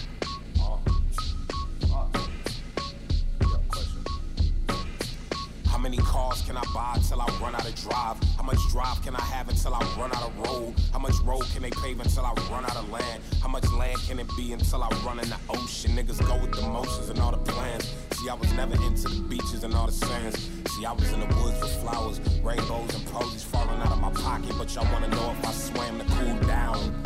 drive? 7.82 8.16
How 8.36 8.42
much 8.42 8.59
drive 8.70 9.03
can 9.05 9.16
I 9.16 9.20
have 9.20 9.48
until 9.48 9.74
I 9.74 9.80
run 9.98 10.12
out 10.14 10.22
of 10.22 10.38
road? 10.46 10.74
How 10.92 10.98
much 10.98 11.18
road 11.24 11.44
can 11.53 11.62
they 11.62 11.70
pave 11.70 11.98
until 12.00 12.24
I 12.24 12.32
run 12.50 12.64
out 12.64 12.76
of 12.76 12.88
land? 12.90 13.22
How 13.42 13.48
much 13.48 13.68
land 13.72 13.98
can 14.07 14.18
it 14.18 14.28
be 14.36 14.53
until 14.53 14.82
I 14.82 14.88
run 15.05 15.18
in 15.18 15.28
the 15.28 15.38
ocean? 15.48 15.92
Niggas 15.96 16.24
go 16.26 16.40
with 16.40 16.53
the 16.53 16.62
motions 16.62 17.09
and 17.09 17.18
all 17.18 17.32
the 17.32 17.38
plans. 17.38 18.11
See, 18.22 18.28
I 18.28 18.34
was 18.34 18.52
never 18.52 18.74
into 18.84 19.08
the 19.08 19.20
beaches 19.22 19.64
and 19.64 19.74
all 19.74 19.86
the 19.86 19.92
sands. 19.92 20.48
See, 20.70 20.86
I 20.86 20.92
was 20.92 21.12
in 21.12 21.18
the 21.18 21.26
woods 21.42 21.60
with 21.60 21.74
flowers, 21.82 22.20
rainbows, 22.40 22.94
and 22.94 23.04
posies 23.06 23.42
falling 23.42 23.80
out 23.80 23.90
of 23.90 24.00
my 24.00 24.12
pocket. 24.12 24.54
But 24.56 24.72
y'all 24.76 24.86
wanna 24.92 25.08
know 25.08 25.32
if 25.32 25.44
I 25.44 25.50
swam 25.50 25.98
to 25.98 26.04
cool 26.04 26.38
down. 26.46 27.02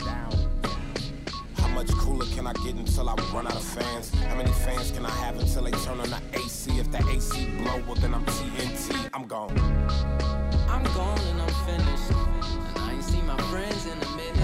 How 1.56 1.68
much 1.68 1.88
cooler 1.92 2.26
can 2.34 2.46
I 2.46 2.52
get 2.64 2.74
until 2.74 3.08
I 3.08 3.14
run 3.32 3.46
out 3.46 3.56
of 3.56 3.62
fans? 3.62 4.12
How 4.24 4.36
many 4.36 4.52
fans 4.52 4.90
can 4.90 5.06
I 5.06 5.10
have 5.24 5.38
until 5.38 5.62
they 5.62 5.70
turn 5.70 6.00
on 6.00 6.10
the 6.10 6.20
AC? 6.34 6.78
If 6.78 6.92
the 6.92 6.98
AC 7.08 7.46
blow, 7.62 7.82
well 7.86 7.94
then 7.94 8.12
I'm 8.12 8.24
TNT. 8.26 9.08
I'm 9.14 9.26
gone. 9.26 9.56
I'm 10.68 10.84
gone 10.92 11.18
and 11.18 11.40
I'm 11.40 11.54
finished. 11.64 12.10
And 12.10 12.78
I 12.78 12.92
ain't 12.92 13.04
seen 13.04 13.26
my 13.26 13.38
friends 13.44 13.86
in 13.86 13.92
a 13.92 14.16
minute. 14.16 14.35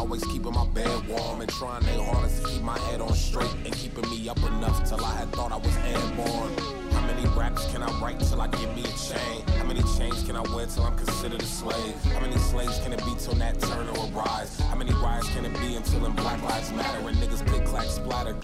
Always 0.00 0.24
keeping 0.24 0.52
my 0.54 0.66
bed 0.68 1.06
warm 1.08 1.42
and 1.42 1.50
trying 1.50 1.82
their 1.82 2.02
hardest 2.02 2.42
to 2.42 2.48
keep 2.48 2.62
my 2.62 2.78
head 2.88 3.02
on 3.02 3.12
straight 3.12 3.52
and 3.66 3.72
keeping 3.74 4.08
me 4.08 4.30
up 4.30 4.38
enough 4.38 4.82
till 4.88 5.04
I 5.04 5.14
had 5.14 5.30
thought 5.32 5.52
I 5.52 5.58
was 5.58 5.76
airborne. 5.76 6.54
How 6.92 7.06
many 7.06 7.26
raps 7.38 7.70
can 7.70 7.82
I 7.82 7.90
write 8.00 8.18
till 8.18 8.40
I 8.40 8.46
get 8.48 8.74
me 8.74 8.80
a 8.80 8.94
chain? 8.96 9.46
How 9.58 9.64
many 9.64 9.82
chains 9.98 10.22
can 10.22 10.36
I 10.36 10.40
wear 10.54 10.64
till 10.64 10.84
I'm 10.84 10.96
considered 10.96 11.42
a 11.42 11.44
slave? 11.44 11.94
How 12.14 12.20
many 12.20 12.38
slaves 12.38 12.78
can 12.78 12.94
it 12.94 13.04
be 13.04 13.14
till 13.18 13.36
Nat 13.36 13.60
Turner 13.60 13.92
will 13.92 14.08
rise? 14.12 14.58
How 14.60 14.74
many 14.74 14.92
riots 14.94 15.28
can 15.34 15.44
it 15.44 15.52
be 15.60 15.76
until 15.76 16.06
in 16.06 16.12
Black 16.12 16.42
Lives 16.42 16.72
Matter 16.72 17.06
and 17.06 17.18
niggas 17.18 17.46
click 17.46 17.66
clack 17.66 17.84
splatter? 17.84 18.34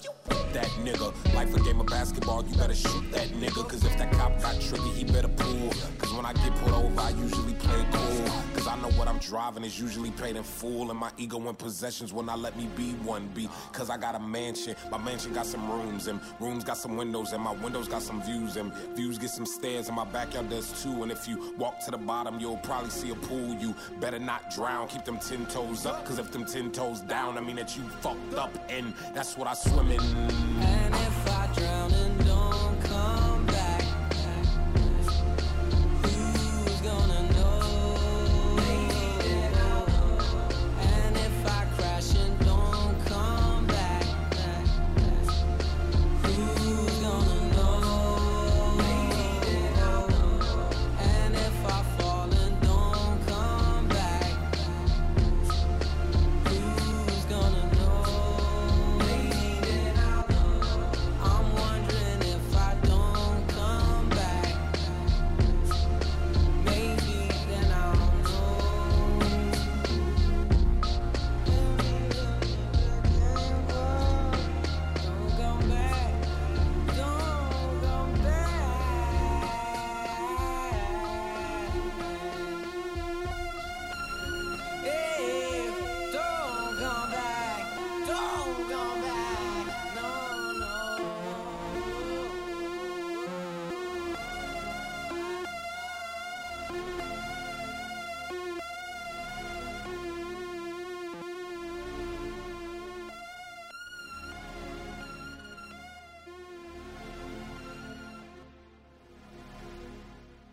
That 0.53 0.69
nigga, 0.85 1.09
life 1.35 1.57
a 1.57 1.61
game 1.61 1.81
of 1.81 1.87
basketball, 1.87 2.45
you 2.47 2.55
better 2.59 2.75
shoot 2.75 3.11
that 3.13 3.29
nigga. 3.29 3.67
Cause 3.67 3.83
if 3.83 3.97
that 3.97 4.13
cop 4.13 4.39
got 4.43 4.61
triggered, 4.61 4.93
he 4.93 5.05
better 5.05 5.29
pull. 5.29 5.71
Cause 5.97 6.13
when 6.13 6.27
I 6.27 6.35
get 6.35 6.55
pulled 6.57 6.85
over, 6.85 7.01
I 7.01 7.11
usually 7.11 7.55
play 7.55 7.83
cool. 7.93 8.46
Cause 8.67 8.77
I 8.77 8.83
know 8.83 8.91
what 8.99 9.07
I'm 9.07 9.19
driving 9.19 9.63
is 9.63 9.79
usually 9.79 10.11
paid 10.11 10.35
in 10.35 10.43
full. 10.43 10.91
And 10.91 10.99
my 10.99 11.13
ego 11.19 11.39
and 11.49 11.57
possessions 11.57 12.13
will 12.13 12.25
not 12.25 12.41
let 12.41 12.57
me 12.57 12.69
be 12.75 12.95
one 12.95 13.31
B. 13.33 13.49
Cause 13.73 13.91
I 13.91 13.97
got 13.97 14.17
a 14.17 14.19
mansion, 14.19 14.75
my 14.91 14.99
mansion 14.99 15.33
got 15.33 15.47
some 15.47 15.71
rooms, 15.71 16.09
and 16.09 16.19
rooms 16.41 16.65
got 16.65 16.77
some 16.77 16.97
windows, 16.97 17.33
and 17.33 17.41
my 17.41 17.53
windows 17.53 17.87
got 17.87 18.03
some 18.03 18.21
views, 18.25 18.57
and 18.57 18.75
views 18.97 19.19
get 19.19 19.31
some 19.31 19.47
stairs, 19.47 19.87
and 19.87 19.95
my 19.95 20.05
backyard 20.05 20.51
does 20.51 20.83
too. 20.83 21.05
And 21.05 21.13
if 21.13 21.29
you 21.29 21.55
walk 21.57 21.79
to 21.85 21.93
the 21.93 21.97
bottom, 21.97 22.41
you'll 22.41 22.57
probably 22.57 22.91
see 22.91 23.11
a 23.11 23.15
pool. 23.15 23.55
You 23.55 23.73
better 24.01 24.19
not 24.19 24.51
drown, 24.53 24.89
keep 24.89 25.05
them 25.05 25.19
ten 25.21 25.47
toes 25.47 25.87
up. 25.87 26.05
Cause 26.05 26.19
if 26.19 26.33
them 26.33 26.45
ten 26.45 26.73
toes 26.73 27.03
down, 27.03 27.39
I 27.39 27.43
mean 27.43 27.57
that 27.57 27.77
you 27.77 27.85
fucked 28.01 28.35
up, 28.35 28.51
and 28.69 28.93
that's 29.15 29.37
what 29.37 29.47
I 29.47 29.55
swim 29.55 29.93
in. 29.93 30.01
And 30.01 30.93
if 30.93 31.29
I 31.29 31.49
drown 31.55 31.93
and 31.93 32.16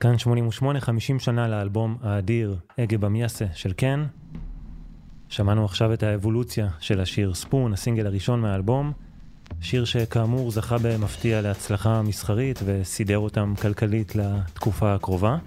כאן 0.03 0.17
88, 0.17 0.79
50 0.79 1.19
שנה 1.19 1.47
לאלבום 1.47 1.97
האדיר 2.03 2.55
אגה 2.79 2.97
במיאסה 2.97 3.45
של 3.53 3.73
קן. 3.73 4.05
שמענו 5.29 5.65
עכשיו 5.65 5.93
את 5.93 6.03
האבולוציה 6.03 6.67
של 6.79 7.01
השיר 7.01 7.33
ספון, 7.33 7.73
הסינגל 7.73 8.05
הראשון 8.07 8.41
מהאלבום. 8.41 8.91
שיר 9.61 9.85
שכאמור 9.85 10.51
זכה 10.51 10.77
במפתיע 10.81 11.41
להצלחה 11.41 12.01
מסחרית 12.01 12.59
וסידר 12.65 13.17
אותם 13.17 13.53
כלכלית 13.61 14.15
לתקופה 14.15 14.93
הקרובה. 14.93 15.37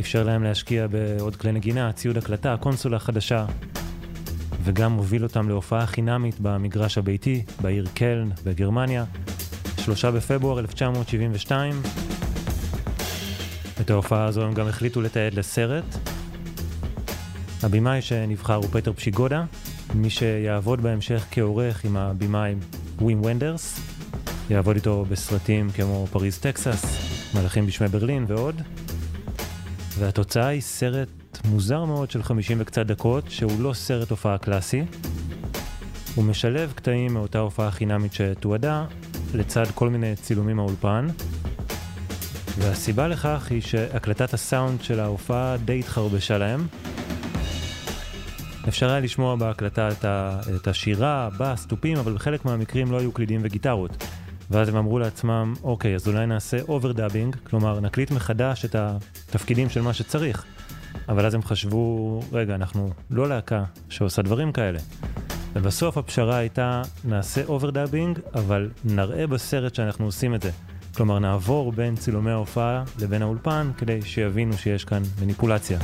אפשר 0.00 0.24
להם 0.24 0.42
להשקיע 0.42 0.86
בעוד 0.86 1.36
כלי 1.36 1.52
נגינה, 1.52 1.92
ציוד 1.92 2.16
הקלטה, 2.18 2.56
קונסולה 2.60 2.98
חדשה, 2.98 3.46
וגם 4.64 4.92
הוביל 4.92 5.22
אותם 5.22 5.48
להופעה 5.48 5.86
חינמית 5.86 6.40
במגרש 6.40 6.98
הביתי, 6.98 7.44
בעיר 7.60 7.86
קלן 7.94 8.30
בגרמניה, 8.44 9.04
שלושה 9.78 10.10
בפברואר 10.10 10.58
1972. 10.58 12.21
את 13.82 13.90
ההופעה 13.90 14.24
הזו 14.24 14.42
הם 14.42 14.54
גם 14.54 14.68
החליטו 14.68 15.02
לתעד 15.02 15.34
לסרט. 15.34 15.84
הבמאי 17.62 18.02
שנבחר 18.02 18.54
הוא 18.54 18.66
פטר 18.72 18.92
פשיגודה, 18.92 19.44
מי 19.94 20.10
שיעבוד 20.10 20.80
בהמשך 20.80 21.26
כעורך 21.30 21.84
עם 21.84 21.96
הבמאי 21.96 22.54
ווים 23.00 23.24
ונדרס, 23.24 23.80
יעבוד 24.50 24.76
איתו 24.76 25.04
בסרטים 25.08 25.70
כמו 25.70 26.06
פריז 26.12 26.38
טקסס, 26.38 26.84
מלאכים 27.34 27.66
בשמי 27.66 27.88
ברלין 27.88 28.24
ועוד. 28.28 28.62
והתוצאה 29.98 30.46
היא 30.46 30.60
סרט 30.60 31.08
מוזר 31.44 31.84
מאוד 31.84 32.10
של 32.10 32.22
50 32.22 32.58
וקצת 32.60 32.86
דקות, 32.86 33.24
שהוא 33.28 33.60
לא 33.60 33.72
סרט 33.72 34.10
הופעה 34.10 34.38
קלאסי. 34.38 34.84
הוא 36.14 36.24
משלב 36.24 36.72
קטעים 36.74 37.14
מאותה 37.14 37.38
הופעה 37.38 37.70
חינמית 37.70 38.12
שתועדה, 38.12 38.84
לצד 39.34 39.66
כל 39.74 39.88
מיני 39.88 40.16
צילומים 40.16 40.56
מהאולפן. 40.56 41.06
והסיבה 42.62 43.08
לכך 43.08 43.46
היא 43.50 43.60
שהקלטת 43.60 44.34
הסאונד 44.34 44.82
של 44.82 45.00
ההופעה 45.00 45.56
די 45.64 45.78
התחרבשה 45.78 46.38
להם. 46.38 46.66
אפשר 48.68 48.90
היה 48.90 49.00
לשמוע 49.00 49.36
בהקלטה 49.36 49.88
את, 49.88 50.04
ה, 50.04 50.40
את 50.56 50.68
השירה, 50.68 51.28
בס, 51.38 51.66
תופים, 51.66 51.98
אבל 51.98 52.12
בחלק 52.12 52.44
מהמקרים 52.44 52.92
לא 52.92 52.98
היו 52.98 53.12
קלידים 53.12 53.40
וגיטרות. 53.44 54.04
ואז 54.50 54.68
הם 54.68 54.76
אמרו 54.76 54.98
לעצמם, 54.98 55.54
אוקיי, 55.62 55.94
אז 55.94 56.08
אולי 56.08 56.26
נעשה 56.26 56.58
overdubbing, 56.68 57.36
כלומר 57.44 57.80
נקליט 57.80 58.10
מחדש 58.10 58.64
את 58.64 58.76
התפקידים 58.78 59.70
של 59.70 59.82
מה 59.82 59.92
שצריך. 59.92 60.44
אבל 61.08 61.26
אז 61.26 61.34
הם 61.34 61.42
חשבו, 61.42 62.20
רגע, 62.32 62.54
אנחנו 62.54 62.90
לא 63.10 63.28
להקה 63.28 63.64
שעושה 63.88 64.22
דברים 64.22 64.52
כאלה. 64.52 64.78
ובסוף 65.52 65.98
הפשרה 65.98 66.36
הייתה, 66.36 66.82
נעשה 67.04 67.44
overdubbing, 67.44 68.18
אבל 68.34 68.70
נראה 68.84 69.26
בסרט 69.26 69.74
שאנחנו 69.74 70.04
עושים 70.04 70.34
את 70.34 70.42
זה. 70.42 70.50
כלומר, 70.96 71.18
נעבור 71.18 71.72
בין 71.72 71.96
צילומי 71.96 72.30
ההופעה 72.30 72.84
לבין 73.00 73.22
האולפן, 73.22 73.70
כדי 73.78 74.02
שיבינו 74.02 74.52
שיש 74.52 74.84
כאן 74.84 75.02
מניפולציה. 75.20 75.78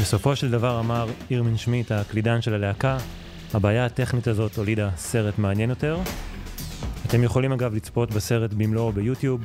בסופו 0.00 0.36
של 0.36 0.50
דבר 0.50 0.80
אמר 0.80 1.06
Irmin 1.30 1.56
Schmidt, 1.56 1.92
הקלידן 1.92 2.42
של 2.42 2.54
הלהקה, 2.54 2.98
הבעיה 3.54 3.86
הטכנית 3.86 4.26
הזאת 4.26 4.56
הולידה 4.56 4.90
סרט 4.96 5.38
מעניין 5.38 5.70
יותר. 5.70 5.98
אתם 7.06 7.24
יכולים 7.24 7.52
אגב 7.52 7.74
לצפות 7.74 8.10
בסרט 8.10 8.52
במלואו 8.52 8.92
ביוטיוב, 8.92 9.40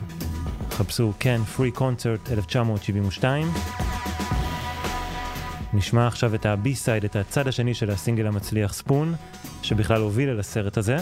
חפשו 0.71 1.13
CAN 1.19 1.41
Free 1.57 1.77
Concert 1.77 2.31
1972. 2.31 3.47
נשמע 5.73 6.07
עכשיו 6.07 6.35
את 6.35 6.45
ה-B-side, 6.45 7.05
את 7.05 7.15
הצד 7.15 7.47
השני 7.47 7.73
של 7.73 7.91
הסינגל 7.91 8.27
המצליח 8.27 8.73
ספון, 8.73 9.15
שבכלל 9.63 10.01
הוביל 10.01 10.29
אל 10.29 10.39
הסרט 10.39 10.77
הזה. 10.77 10.97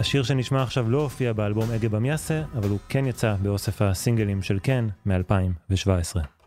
השיר 0.00 0.22
שנשמע 0.22 0.62
עכשיו 0.62 0.90
לא 0.90 1.02
הופיע 1.02 1.32
באלבום 1.32 1.70
אגה 1.70 1.88
במיאסה, 1.88 2.42
אבל 2.54 2.68
הוא 2.68 2.78
כן 2.88 3.06
יצא 3.06 3.34
באוסף 3.42 3.82
הסינגלים 3.82 4.42
של 4.42 4.58
כן 4.62 4.84
מ-2017. 5.06 6.39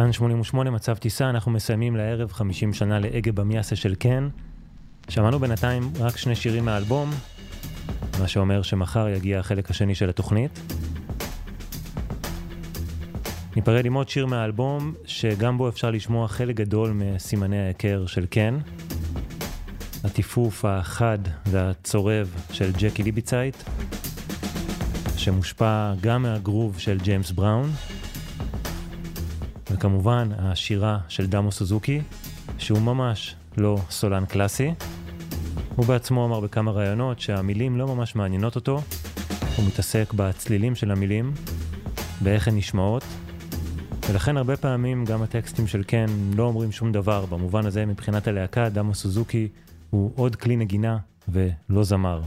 כאן 0.00 0.12
88 0.12 0.70
מצב 0.70 0.96
טיסה, 0.96 1.30
אנחנו 1.30 1.50
מסיימים 1.50 1.96
לערב 1.96 2.32
50 2.32 2.72
שנה 2.72 2.98
לאגה 2.98 3.32
במיאסה 3.32 3.76
של 3.76 3.94
קן. 3.94 4.28
שמענו 5.08 5.38
בינתיים 5.38 5.92
רק 6.00 6.16
שני 6.16 6.36
שירים 6.36 6.64
מהאלבום, 6.64 7.10
מה 8.20 8.28
שאומר 8.28 8.62
שמחר 8.62 9.08
יגיע 9.08 9.38
החלק 9.38 9.70
השני 9.70 9.94
של 9.94 10.08
התוכנית. 10.08 10.60
ניפרד 13.56 13.86
עם 13.86 13.94
עוד 13.94 14.08
שיר 14.08 14.26
מהאלבום, 14.26 14.94
שגם 15.04 15.58
בו 15.58 15.68
אפשר 15.68 15.90
לשמוע 15.90 16.28
חלק 16.28 16.56
גדול 16.56 16.90
מסימני 16.90 17.58
ההיכר 17.58 18.06
של 18.06 18.26
קן. 18.26 18.58
הטיפוף 20.04 20.64
החד 20.64 21.18
והצורב 21.46 22.34
של 22.52 22.70
ג'קי 22.78 23.02
ליביצייט, 23.02 23.56
שמושפע 25.16 25.92
גם 26.00 26.22
מהגרוב 26.22 26.78
של 26.78 26.98
ג'יימס 27.02 27.30
בראון, 27.30 27.70
וכמובן 29.80 30.28
השירה 30.38 30.98
של 31.08 31.26
דמו 31.26 31.52
סוזוקי, 31.52 32.00
שהוא 32.58 32.80
ממש 32.80 33.34
לא 33.56 33.78
סולן 33.90 34.26
קלאסי. 34.26 34.74
הוא 35.76 35.86
בעצמו 35.86 36.26
אמר 36.26 36.40
בכמה 36.40 36.70
ראיונות 36.70 37.20
שהמילים 37.20 37.78
לא 37.78 37.86
ממש 37.86 38.16
מעניינות 38.16 38.56
אותו, 38.56 38.82
הוא 39.56 39.66
מתעסק 39.66 40.12
בצלילים 40.16 40.74
של 40.74 40.90
המילים, 40.90 41.32
באיך 42.20 42.48
הן 42.48 42.56
נשמעות, 42.56 43.04
ולכן 44.08 44.36
הרבה 44.36 44.56
פעמים 44.56 45.04
גם 45.04 45.22
הטקסטים 45.22 45.66
של 45.66 45.82
קן 45.82 46.06
לא 46.36 46.42
אומרים 46.42 46.72
שום 46.72 46.92
דבר. 46.92 47.26
במובן 47.26 47.66
הזה 47.66 47.86
מבחינת 47.86 48.28
הלהקה, 48.28 48.68
דמו 48.68 48.94
סוזוקי 48.94 49.48
הוא 49.90 50.12
עוד 50.16 50.36
כלי 50.36 50.56
נגינה 50.56 50.98
ולא 51.28 51.84
זמר. 51.84 52.22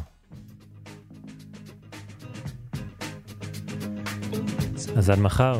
אז 4.95 5.09
עד 5.09 5.19
מחר, 5.19 5.59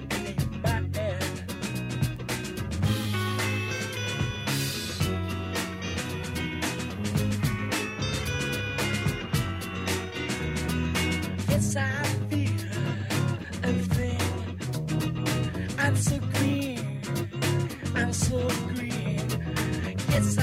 So 18.13 18.35
of 18.39 18.75
green. 18.75 19.19
It's 20.09 20.35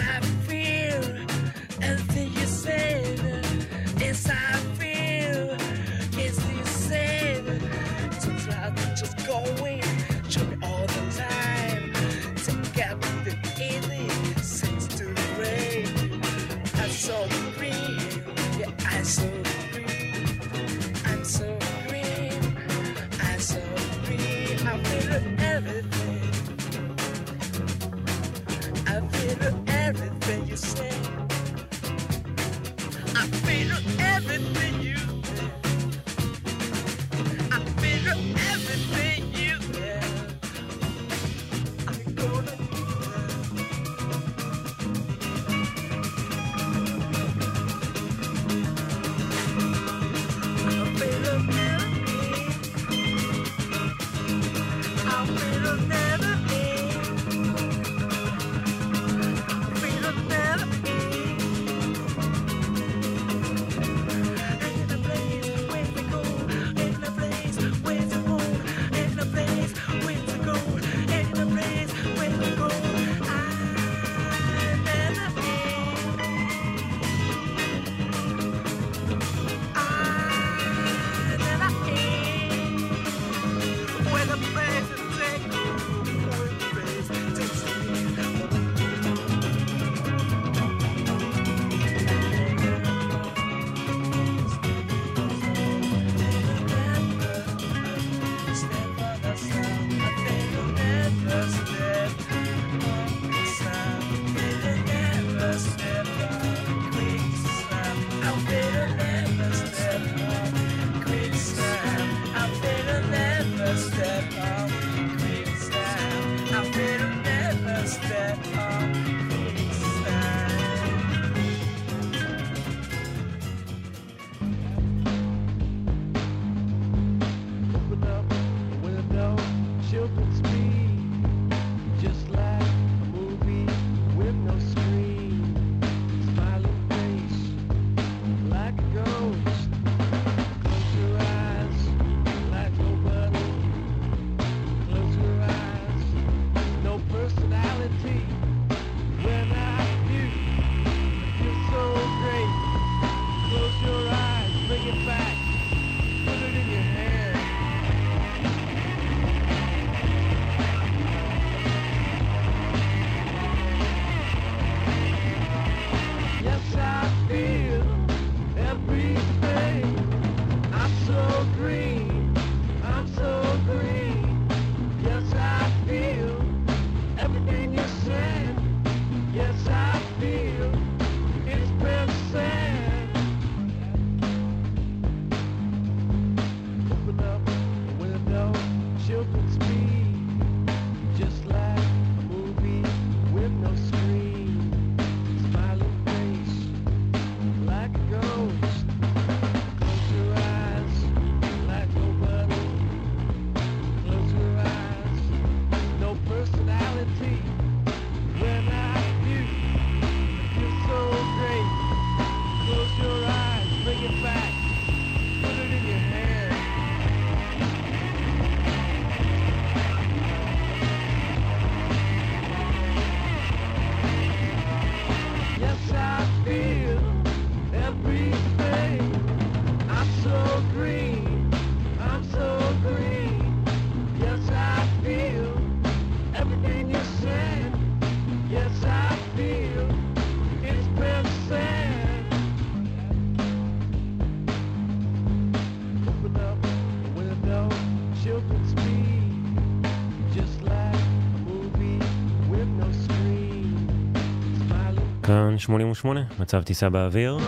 88, 255.59 256.21
מצב 256.41 256.63
טיסה 256.63 256.91
באוויר. 256.91 257.39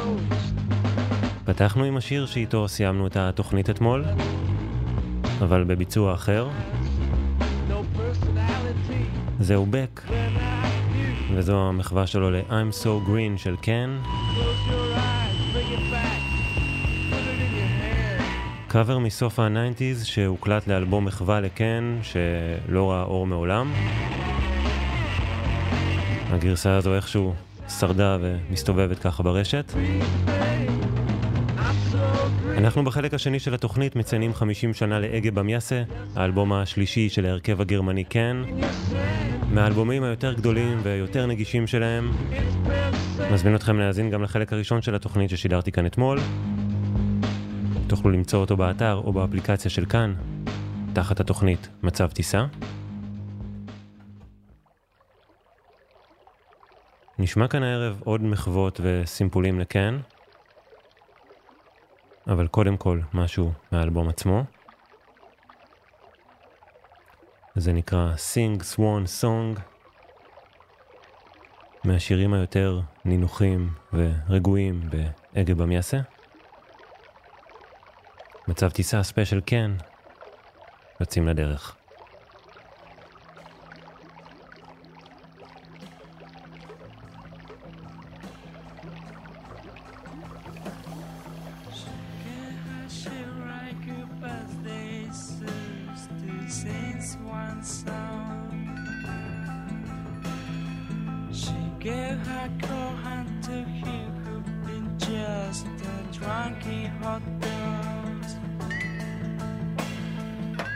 פתחנו 1.44 1.84
עם 1.84 1.96
השיר 1.96 2.26
שאיתו 2.26 2.68
סיימנו 2.68 3.06
את 3.06 3.16
התוכנית 3.16 3.70
אתמול, 3.70 4.04
אבל 5.40 5.64
בביצוע 5.64 6.14
אחר. 6.14 6.48
זהו 9.40 9.66
בק, 9.70 10.02
וזו 11.34 11.68
המחווה 11.68 12.06
שלו 12.06 12.30
ל-I'm 12.30 12.84
So 12.84 13.08
Green 13.08 13.38
של 13.38 13.56
קן. 13.56 13.98
קאבר 18.68 18.98
מסוף 18.98 19.38
ה-90's 19.38 20.04
שהוקלט 20.04 20.66
לאלבום 20.66 21.04
מחווה 21.04 21.40
לקן 21.40 21.98
שלא 22.02 22.90
ראה 22.90 23.02
אור 23.02 23.26
מעולם. 23.26 23.72
הגרסה 26.30 26.76
הזו 26.76 26.94
איכשהו 26.94 27.34
שרדה 27.78 28.18
ומסתובבת 28.20 28.98
ככה 28.98 29.22
ברשת. 29.22 29.72
אנחנו 32.58 32.84
בחלק 32.84 33.14
השני 33.14 33.38
של 33.38 33.54
התוכנית 33.54 33.96
מציינים 33.96 34.34
50 34.34 34.74
שנה 34.74 34.98
לאגה 34.98 35.30
במייסה, 35.30 35.82
האלבום 36.16 36.52
השלישי 36.52 37.08
של 37.08 37.26
ההרכב 37.26 37.60
הגרמני 37.60 38.04
קן, 38.04 38.42
מהאלבומים 39.52 40.02
היותר 40.02 40.32
גדולים 40.32 40.80
ויותר 40.82 41.26
נגישים 41.26 41.66
שלהם. 41.66 42.12
מזמין 43.32 43.54
אתכם 43.54 43.78
להאזין 43.78 44.10
גם 44.10 44.22
לחלק 44.22 44.52
הראשון 44.52 44.82
של 44.82 44.94
התוכנית 44.94 45.30
ששידרתי 45.30 45.72
כאן 45.72 45.86
אתמול. 45.86 46.18
תוכלו 47.86 48.10
למצוא 48.10 48.38
אותו 48.38 48.56
באתר 48.56 49.00
או 49.04 49.12
באפליקציה 49.12 49.70
של 49.70 49.84
כאן, 49.84 50.14
תחת 50.92 51.20
התוכנית 51.20 51.68
מצב 51.82 52.08
טיסה. 52.10 52.46
נשמע 57.22 57.48
כאן 57.48 57.62
הערב 57.62 58.00
עוד 58.04 58.22
מחוות 58.22 58.80
וסימפולים 58.82 59.60
לקן, 59.60 60.00
אבל 62.26 62.46
קודם 62.46 62.76
כל 62.76 63.00
משהו 63.14 63.52
מהאלבום 63.72 64.08
עצמו. 64.08 64.44
זה 67.54 67.72
נקרא 67.72 68.14
Sing 68.14 68.60
Swan 68.60 69.22
Song, 69.22 69.60
מהשירים 71.84 72.32
היותר 72.32 72.80
נינוחים 73.04 73.72
ורגועים 73.92 74.90
באגה 74.90 75.54
במייסה. 75.54 75.98
מצב 78.48 78.70
טיסה 78.70 79.02
ספיישל 79.02 79.40
כן, 79.46 79.70
יוצאים 81.00 81.28
לדרך. 81.28 81.79
hot 107.02 107.22
girls. 107.40 108.36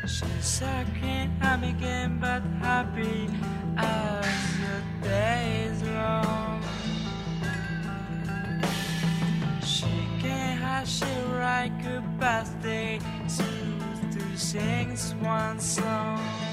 She's 0.07 0.63
I 0.63 0.85
came, 1.01 1.33
I 1.43 1.57
became 1.57 2.19
but 2.19 2.43
happy 2.61 3.29
as 3.77 4.27
the 4.63 5.09
day 5.09 5.69
is 5.69 5.83
long. 5.83 6.63
She 9.63 9.93
can 10.21 10.59
hush 10.59 11.01
she 11.01 11.15
write 11.33 11.73
good 11.83 12.07
birthday 12.19 12.99
to, 13.37 14.19
to 14.19 14.39
sing 14.39 14.97
one 15.21 15.61
song. 15.61 16.44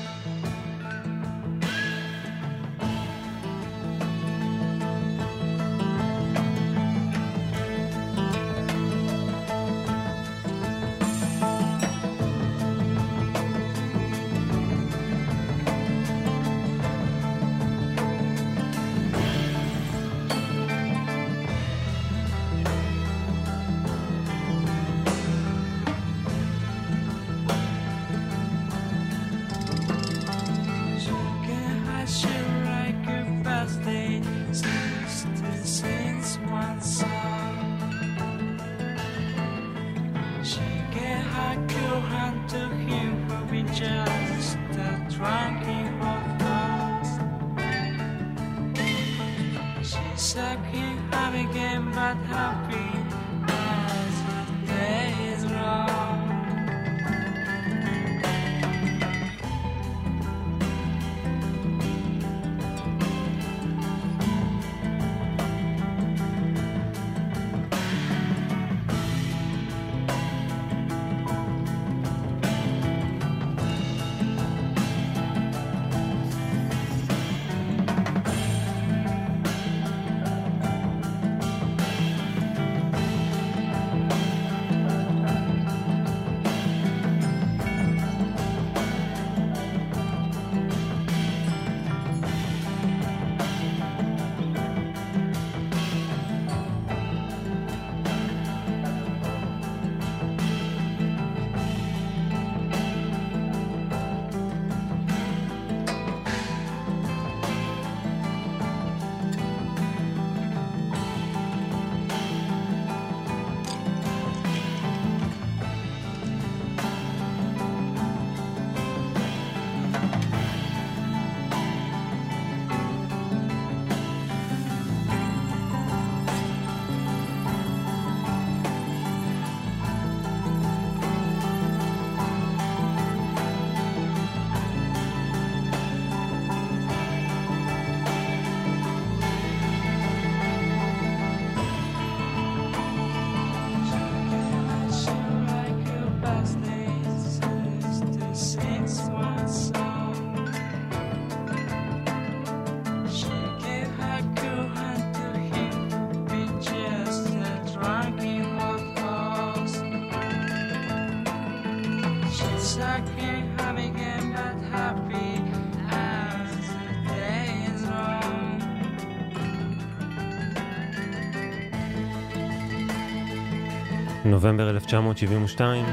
נובמבר 174.41 174.69
1972, 174.69 175.85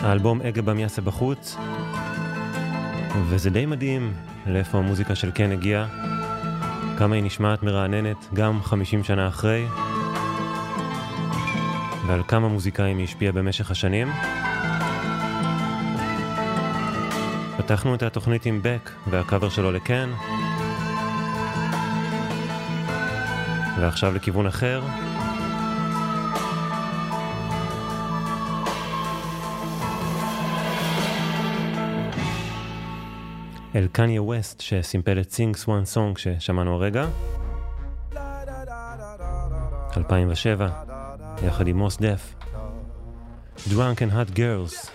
האלבום 0.00 0.40
אגה 0.40 0.62
במיאסה 0.62 1.02
בחוץ, 1.02 1.56
וזה 3.28 3.50
די 3.50 3.66
מדהים 3.66 4.12
לאיפה 4.46 4.78
המוזיקה 4.78 5.14
של 5.14 5.30
קן 5.30 5.52
הגיעה, 5.52 5.86
כמה 6.98 7.14
היא 7.14 7.24
נשמעת 7.24 7.62
מרעננת 7.62 8.16
גם 8.32 8.62
50 8.62 9.04
שנה 9.04 9.28
אחרי, 9.28 9.66
ועל 12.06 12.22
כמה 12.28 12.48
מוזיקאים 12.48 12.98
היא 12.98 13.04
השפיעה 13.04 13.32
במשך 13.32 13.70
השנים. 13.70 14.08
פתחנו 17.56 17.94
את 17.94 18.02
התוכנית 18.02 18.46
עם 18.46 18.60
בק 18.62 18.90
והקאבר 19.10 19.48
שלו 19.48 19.72
לקן, 19.72 20.10
ועכשיו 23.80 24.14
לכיוון 24.14 24.46
אחר. 24.46 24.82
אל 33.75 33.87
קניה 33.91 34.21
ווסט 34.21 34.61
שסימפל 34.61 35.19
את 35.19 35.31
סינג 35.31 35.55
סוואן 35.55 35.85
סונג 35.85 36.17
ששמענו 36.17 36.75
הרגע. 36.75 37.05
2007, 39.97 40.69
יחד 41.47 41.67
עם 41.67 41.77
מוס 41.77 41.97
דף. 41.97 42.33
Drunk 43.67 44.01
and 44.01 44.11
Hot 44.11 44.33
Girls. 44.33 44.89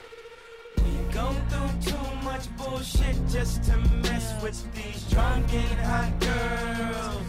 Go 1.12 1.26
through 1.50 1.72
too 1.90 2.06
much 2.24 2.46
bullshit 2.56 3.16
just 3.28 3.62
to 3.64 3.76
mess 4.02 4.26
with 4.42 4.58
these 4.74 5.02
drunk 5.12 5.52
and 5.52 5.78
hot 5.90 6.12
girls. 6.26 7.28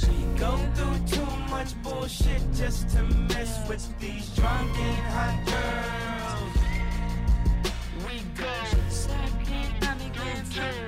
She 0.00 0.16
go 0.38 0.52
through 0.74 0.98
too 1.14 1.30
much 1.50 1.70
bullshit 1.82 2.42
just 2.54 2.88
to 2.94 3.02
mess 3.02 3.52
with 3.68 3.84
these 4.00 4.26
drunk 4.38 4.74
and 4.88 5.02
hot 5.14 5.38
girls. 5.46 6.13
Two. 10.55 10.84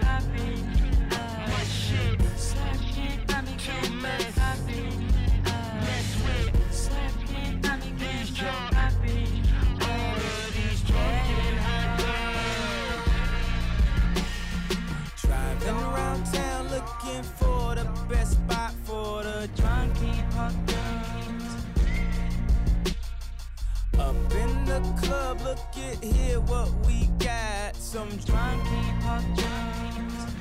Club, 25.07 25.39
look 25.41 25.59
at 25.77 26.03
here 26.03 26.39
what 26.41 26.69
we 26.85 27.07
got. 27.17 27.75
Some 27.75 28.09
drunky 28.27 28.83
hot 29.01 29.23
girls. 29.35 30.33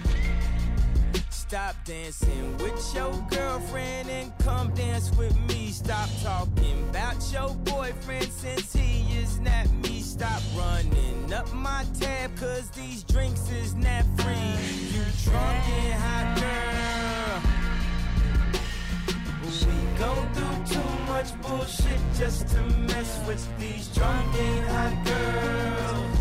Stop 1.31 1.77
dancing 1.85 2.57
with 2.59 2.95
your 2.95 3.13
girlfriend 3.31 4.11
and 4.11 4.33
come 4.39 4.75
dance 4.75 5.13
with 5.17 5.37
me. 5.49 5.71
Stop 5.71 6.09
talking 6.23 6.89
about 6.91 7.17
your 7.33 7.55
boyfriend 7.73 8.31
since 8.33 8.73
he 8.73 9.17
is 9.17 9.39
not 9.39 9.71
me. 9.85 10.01
Stop 10.01 10.43
running 10.57 11.33
up 11.33 11.53
my 11.55 11.85
tab, 12.01 12.37
cause 12.37 12.69
these 12.71 13.05
drinks 13.05 13.49
is 13.51 13.75
not 13.77 14.05
free. 14.19 14.55
You 14.93 15.05
drunk 15.25 15.69
and 15.69 15.95
hot 16.03 16.41
girl. 16.41 16.76
Go 19.99 20.15
through 20.35 20.65
too 20.67 20.91
much 21.07 21.41
bullshit 21.43 22.01
just 22.19 22.49
to 22.49 22.61
mess 22.61 23.21
with 23.27 23.59
these 23.59 23.89
drunk 23.89 24.35
and 24.37 24.69
hot 24.69 25.05
girls. 25.07 26.19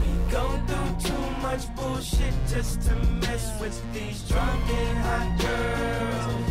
We 0.00 0.10
go 0.32 0.46
through 0.66 0.92
too 1.10 1.26
much 1.42 1.64
bullshit 1.76 2.34
just 2.48 2.82
to 2.82 2.94
mess 2.94 3.60
with 3.60 3.76
these 3.92 4.22
drunk 4.28 4.70
and 4.70 4.98
hot 4.98 5.40
girls. 5.40 6.50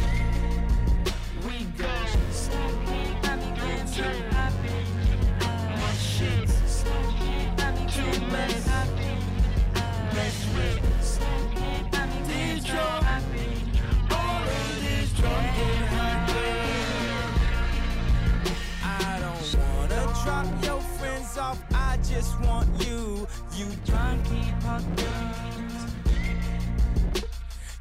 We 1.45 1.65
go. 1.77 1.89
Too 7.89 8.21
much. 8.27 8.53
Mess 10.13 10.37
with 10.55 10.79
these 12.27 12.63
off. 21.39 21.63
I 21.73 21.97
just 22.03 22.39
want 22.41 22.67
you, 22.85 23.27
you 23.55 23.65
drunky 23.85 24.43
hot. 24.63 24.83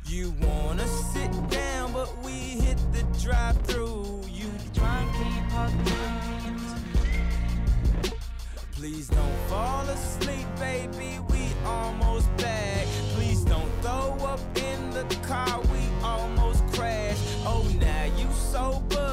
You 0.07 0.33
wanna 0.41 0.87
sit 0.87 1.33
down, 1.51 1.93
but 1.93 2.11
we 2.25 2.31
hit 2.31 2.79
the 2.93 3.03
drive-through. 3.21 4.23
You 4.31 4.49
drunky 4.73 5.33
hot. 5.51 5.73
Please 8.73 9.09
don't 9.09 9.39
fall 9.49 9.85
asleep, 9.89 10.47
baby. 10.59 11.19
We 11.29 11.49
almost 11.67 12.35
back. 12.37 12.87
Please 13.15 13.45
don't 13.45 13.73
throw 13.83 14.17
up 14.25 14.41
in 14.57 14.91
the 14.91 15.05
car. 15.27 15.61
We 15.73 15.83
almost 16.05 16.65
crashed. 16.69 17.23
Oh, 17.45 17.67
now 17.81 18.05
you 18.17 18.29
sober. 18.33 19.08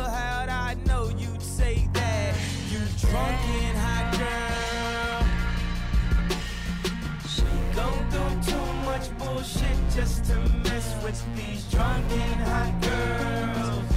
To 10.27 10.35
mess 10.63 11.03
with 11.03 11.35
these 11.35 11.63
drunken 11.71 12.33
hot 12.49 12.73
girls. 12.81 13.91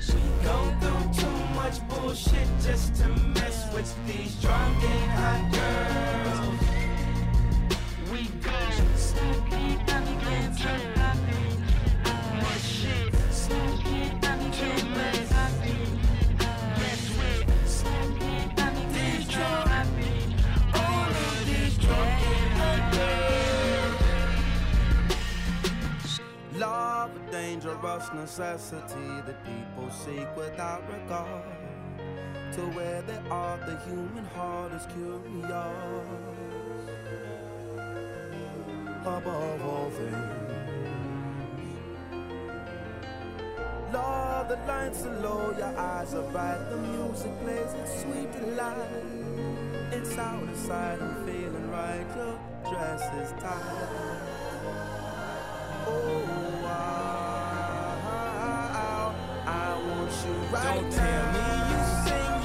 She 0.00 0.18
go 0.44 0.56
through 0.80 1.22
too 1.22 1.38
much 1.54 1.76
bullshit 1.88 2.48
just 2.60 2.96
to 2.96 3.08
mess 3.08 3.72
with 3.74 3.94
these 4.06 4.34
drunk 4.42 4.82
and 4.82 5.10
hot 5.12 5.52
girls. 5.52 6.25
Necessity 28.26 29.08
that 29.24 29.38
people 29.44 29.88
seek 29.88 30.26
without 30.36 30.82
regard. 30.92 31.44
To 32.54 32.60
where 32.76 33.00
they 33.02 33.20
are, 33.30 33.56
the 33.58 33.78
human 33.86 34.24
heart 34.34 34.72
is 34.72 34.84
curious. 34.86 35.22
Above 39.02 39.62
all 39.62 39.90
things. 39.90 40.16
Love, 43.92 44.48
the 44.48 44.56
lights 44.66 45.04
are 45.06 45.20
low, 45.20 45.54
your 45.56 45.78
eyes 45.78 46.12
are 46.14 46.28
bright, 46.32 46.68
the 46.68 46.78
music 46.78 47.32
plays 47.42 47.72
its 47.74 47.92
sweet 48.02 48.30
delight. 48.32 49.04
It's 49.92 50.18
out 50.18 50.42
of 50.42 50.56
sight, 50.56 51.00
I'm 51.00 51.14
feeling 51.24 51.70
right, 51.70 52.06
your 52.16 52.36
dress 52.68 53.02
is 53.22 53.30
tight. 53.40 53.88
Oh, 55.86 56.62
wow, 56.64 57.15
Don't 60.06 60.92
tell 60.92 61.32
me 61.32 61.46
you 61.68 61.80
sing, 62.06 62.35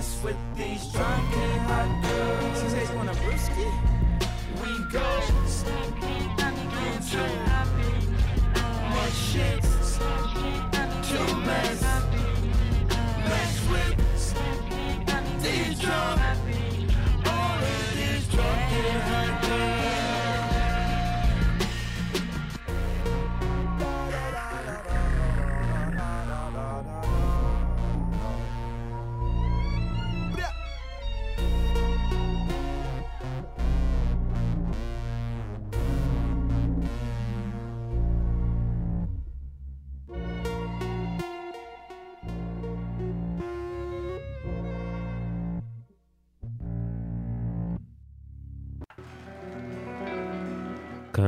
with 0.00 0.36
the. 0.56 0.69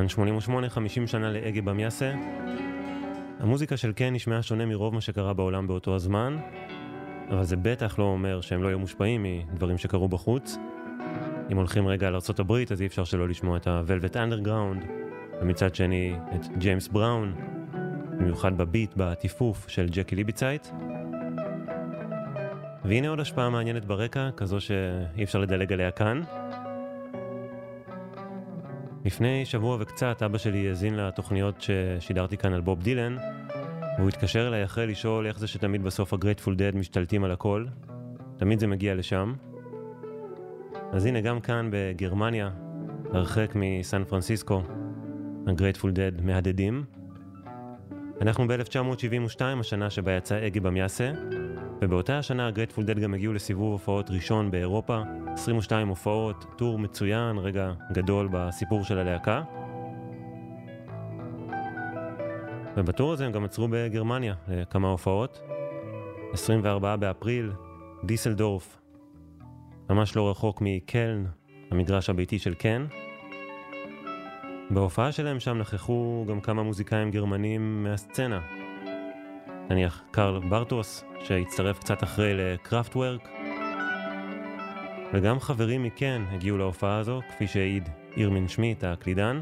כאן 0.03 0.09
88, 0.09 0.68
50 0.68 1.07
שנה 1.07 1.32
לאגי 1.32 1.61
במיאסה. 1.61 2.12
המוזיקה 3.40 3.76
של 3.76 3.92
קן 3.92 4.14
נשמעה 4.14 4.42
שונה 4.42 4.66
מרוב 4.66 4.94
מה 4.94 5.00
שקרה 5.00 5.32
בעולם 5.32 5.66
באותו 5.66 5.94
הזמן, 5.94 6.36
אבל 7.30 7.44
זה 7.44 7.57
בטח 7.57 7.98
לא 7.98 8.05
אומר 8.05 8.40
שהם 8.40 8.62
לא 8.62 8.68
היו 8.68 8.78
מושפעים 8.78 9.26
מדברים 9.53 9.78
שקרו 9.78 10.09
בחוץ. 10.09 10.57
אם 11.53 11.57
הולכים 11.57 11.86
רגע 11.86 12.07
על 12.07 12.14
ארה"ב 12.14 12.53
אז 12.70 12.80
אי 12.80 12.86
אפשר 12.86 13.05
שלא 13.05 13.28
לשמוע 13.28 13.57
את 13.57 13.66
ה-Velvet 13.66 14.14
Underground, 14.14 14.86
ומצד 15.42 15.74
שני 15.74 16.14
את 16.34 16.46
ג'יימס 16.59 16.88
בראון, 16.88 17.34
במיוחד 18.18 18.59
בביט, 18.59 18.94
בטיפוף 18.96 19.68
של 19.68 19.86
ג'קי 19.90 20.16
ליביצייט. 20.16 20.66
והנה 22.84 23.09
עוד 23.09 23.20
השפעה 23.20 23.50
מעניינת 23.50 23.84
ברקע, 23.84 24.30
כזו 24.36 24.61
שאי 24.61 25.24
אפשר 25.24 25.38
לדלג 25.38 25.72
עליה 25.72 25.90
כאן. 25.90 26.22
לפני 29.05 29.44
שבוע 29.44 29.76
וקצת 29.80 30.22
אבא 30.22 30.38
שלי 30.38 30.68
האזין 30.68 30.94
לתוכניות 30.96 31.55
ששידרתי 31.62 32.36
כאן 32.36 32.53
על 32.53 32.61
בוב 32.61 32.82
דילן, 32.82 33.16
והוא 33.98 34.09
התקשר 34.09 34.48
אליי 34.48 34.64
אחרי 34.64 34.86
לשאול 34.86 35.26
איך 35.26 35.38
זה 35.38 35.46
שתמיד 35.46 35.82
בסוף 35.82 36.12
ה 36.12 36.17
Grateful 36.17 36.57
Dead 36.57 36.76
משתלטים 36.76 37.24
על 37.24 37.30
הכל. 37.30 37.66
תמיד 38.36 38.59
זה 38.59 38.66
מגיע 38.66 38.94
לשם. 38.94 39.34
אז 40.92 41.07
הנה 41.07 41.20
גם 41.20 41.40
כאן 41.40 41.68
בגרמניה, 41.72 42.50
הרחק 43.12 43.53
מסן 43.55 44.05
פרנסיסקו, 44.05 44.62
ה 45.46 45.52
Grateful 45.52 45.92
Dead 45.92 46.12
מהדהדים. 46.22 46.84
אנחנו 48.22 48.48
ב-1972, 48.48 49.42
השנה 49.60 49.90
שבה 49.90 50.12
יצא 50.16 50.46
Ege 50.46 50.61
Bamyasi, 50.61 51.12
ובאותה 51.80 52.18
השנה 52.18 52.46
ה 52.46 52.51
Grateful 52.51 52.84
Dead 52.84 52.98
גם 52.98 53.14
הגיעו 53.14 53.32
לסיבוב 53.32 53.72
הופעות 53.72 54.10
ראשון 54.10 54.50
באירופה, 54.50 55.02
22 55.32 55.88
הופעות, 55.88 56.44
טור 56.56 56.78
מצוין, 56.78 57.38
רגע 57.38 57.72
גדול 57.92 58.28
בסיפור 58.32 58.84
של 58.84 58.98
הלהקה. 58.98 59.42
ובטור 62.76 63.12
הזה 63.12 63.26
הם 63.26 63.32
גם 63.32 63.44
עצרו 63.44 63.68
בגרמניה 63.70 64.34
לכמה 64.48 64.88
הופעות. 64.88 65.40
24 66.32 66.96
באפריל, 66.96 67.52
דיסלדורף, 68.04 68.80
ממש 69.90 70.16
לא 70.16 70.30
רחוק 70.30 70.58
מקלן, 70.60 71.24
המגרש 71.70 72.10
הביתי 72.10 72.38
של 72.38 72.54
קן. 72.54 72.86
בהופעה 74.74 75.12
שלהם 75.12 75.40
שם 75.40 75.58
נכחו 75.58 76.24
גם 76.28 76.40
כמה 76.40 76.62
מוזיקאים 76.62 77.10
גרמנים 77.10 77.82
מהסצנה. 77.82 78.40
נניח 79.70 80.02
קרל 80.10 80.40
ברטוס, 80.48 81.04
שהצטרף 81.24 81.78
קצת 81.78 82.02
אחרי 82.02 82.34
לקראפטוורק, 82.34 83.28
וגם 85.12 85.40
חברים 85.40 85.82
מ 85.82 85.92
Can 85.92 86.22
הגיעו 86.30 86.58
להופעה 86.58 86.98
הזו, 86.98 87.20
כפי 87.30 87.46
שהעיד 87.46 87.88
אירמין 88.16 88.48
שמידט, 88.48 88.84
הקלידן. 88.84 89.40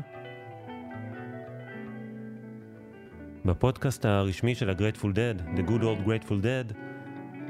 בפודקאסט 3.44 4.04
הרשמי 4.04 4.54
של 4.54 4.70
ה-Grateful 4.70 5.08
Dead, 5.14 5.58
The 5.58 5.70
Good 5.70 5.82
Old 5.82 6.06
Grateful 6.06 6.42
Dead, 6.42 6.74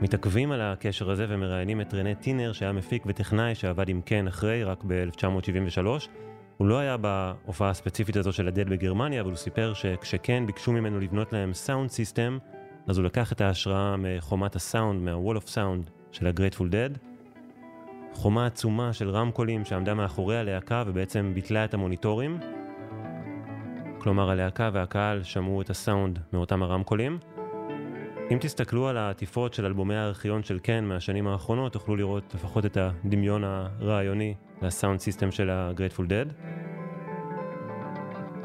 מתעכבים 0.02 0.52
על 0.52 0.60
הקשר 0.60 1.10
הזה 1.10 1.26
ומראיינים 1.28 1.80
את 1.80 1.94
רנה 1.94 2.14
טינר, 2.14 2.52
שהיה 2.52 2.72
מפיק 2.72 3.02
וטכנאי 3.06 3.54
שעבד 3.54 3.88
עם 3.88 4.00
Can 4.00 4.26
אחרי, 4.26 4.64
רק 4.64 4.84
ב-1973. 4.86 6.08
הוא 6.61 6.68
לא 6.68 6.78
היה 6.78 6.96
בהופעה 6.96 7.70
הספציפית 7.70 8.16
הזו 8.16 8.32
של 8.32 8.48
הדד 8.48 8.68
בגרמניה, 8.68 9.20
אבל 9.20 9.30
הוא 9.30 9.36
סיפר 9.36 9.72
שכש 9.74 10.22
Can 10.22 10.46
ביקשו 10.46 10.72
ממנו 10.72 11.00
לבנות 11.00 11.32
להם 11.32 11.54
sound 11.54 11.90
system, 11.90 12.38
אז 12.86 12.98
הוא 12.98 13.04
לקח 13.04 13.32
את 13.32 13.40
ההשראה 13.40 13.94
מחומת 13.98 14.56
הסאונד, 14.56 15.02
מה-Wall 15.02 15.36
of 15.36 15.46
Sound 15.46 15.90
של 16.12 16.26
ה-Grateful 16.26 16.61
Dead. 16.61 16.98
חומה 18.12 18.46
עצומה 18.46 18.92
של 18.92 19.11
רמקולים 19.11 19.64
שעמדה 19.64 19.94
מאחורי 19.94 20.38
הלהקה 20.38 20.84
ובעצם 20.86 21.32
ביטלה 21.34 21.64
את 21.64 21.74
המוניטורים. 21.74 22.38
כלומר, 23.98 24.30
הלהקה 24.30 24.70
והקהל 24.72 25.22
שמעו 25.22 25.62
את 25.62 25.70
הסאונד 25.70 26.18
מאותם 26.32 26.62
הרמקולים. 26.62 27.18
אם 28.30 28.38
תסתכלו 28.40 28.88
על 28.88 28.96
העטיפות 28.96 29.54
של 29.54 29.66
אלבומי 29.66 29.96
הארכיון 29.96 30.42
של 30.42 30.58
קן 30.58 30.84
מהשנים 30.84 31.26
האחרונות, 31.26 31.72
תוכלו 31.72 31.96
לראות 31.96 32.34
לפחות 32.34 32.66
את 32.66 32.76
הדמיון 32.76 33.44
הרעיוני 33.44 34.34
לסאונד 34.62 35.00
סיסטם 35.00 35.30
של 35.30 35.50
ה-Grateful 35.50 36.02
Dead. 36.02 36.32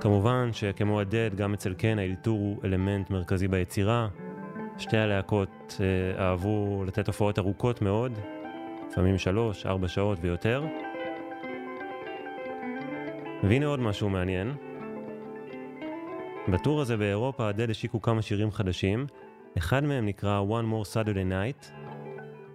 כמובן 0.02 0.50
שכמו 0.54 1.00
הדד, 1.00 1.36
גם 1.36 1.54
אצל 1.54 1.74
קן 1.74 2.00
האלתור 2.00 2.40
הוא 2.40 2.58
אלמנט 2.64 3.10
מרכזי 3.10 3.48
ביצירה. 3.48 4.08
שתי 4.78 4.98
הלהקות 4.98 5.78
אה, 5.80 6.24
אהבו 6.24 6.84
לתת 6.88 7.08
הופעות 7.08 7.40
ארוכות 7.40 7.82
מאוד, 7.82 8.12
לפעמים 8.92 9.18
שלוש, 9.18 9.66
ארבע 9.66 9.88
שעות 9.88 10.18
ויותר. 10.22 10.66
והנה 13.44 13.66
עוד 13.66 13.80
משהו 13.80 14.10
מעניין. 14.10 14.54
בטור 16.48 16.82
הזה 16.82 16.98
באירופה 16.98 17.50
הדד 17.50 17.70
השיקו 17.70 18.02
כמה 18.02 18.22
שירים 18.22 18.52
חדשים, 18.52 19.08
אחד 19.58 19.84
מהם 19.84 20.06
נקרא 20.06 20.42
One 20.50 20.66
More 20.74 20.88
Saturday 20.94 21.32
Night. 21.32 21.66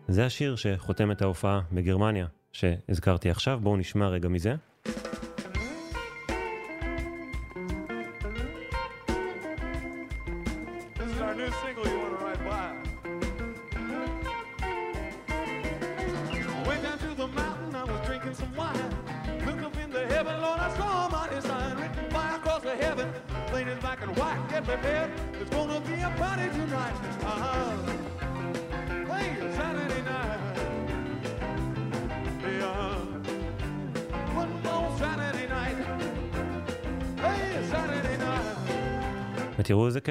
זה 0.08 0.26
השיר 0.26 0.56
שחותם 0.56 1.10
את 1.10 1.22
ההופעה 1.22 1.60
בגרמניה, 1.72 2.26
שהזכרתי 2.52 3.30
עכשיו, 3.30 3.60
בואו 3.62 3.76
נשמע 3.76 4.08
רגע 4.08 4.28
מזה. 4.28 4.54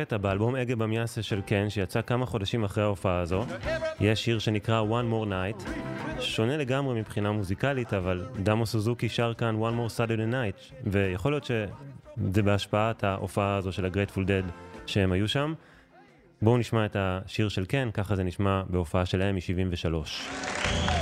קטע, 0.01 0.17
באלבום 0.17 0.55
אגה 0.55 0.75
במיאסה 0.75 1.23
של 1.23 1.41
קן, 1.41 1.69
שיצא 1.69 2.01
כמה 2.01 2.25
חודשים 2.25 2.63
אחרי 2.63 2.83
ההופעה 2.83 3.19
הזו, 3.19 3.45
יש 3.99 4.25
שיר 4.25 4.39
שנקרא 4.39 4.81
One 4.81 5.13
More 5.13 5.29
Night, 5.29 5.69
שונה 6.21 6.57
לגמרי 6.57 6.99
מבחינה 6.99 7.31
מוזיקלית, 7.31 7.93
אבל 7.93 8.25
דמו 8.43 8.65
סוזוקי 8.65 9.09
שר 9.09 9.33
כאן 9.33 9.55
One 9.61 9.73
More 9.73 9.97
Saturday 9.97 10.33
Night, 10.33 10.73
ויכול 10.83 11.31
להיות 11.31 11.45
שזה 11.45 12.43
בהשפעת 12.43 13.03
ההופעה 13.03 13.55
הזו 13.55 13.71
של 13.71 13.85
ה-Grateful 13.85 14.19
Dead 14.19 14.51
שהם 14.85 15.11
היו 15.11 15.27
שם. 15.27 15.53
בואו 16.41 16.57
נשמע 16.57 16.85
את 16.85 16.95
השיר 16.99 17.49
של 17.49 17.65
קן, 17.65 17.89
ככה 17.93 18.15
זה 18.15 18.23
נשמע 18.23 18.63
בהופעה 18.69 19.05
שלהם 19.05 19.35
מ-73. 19.35 20.98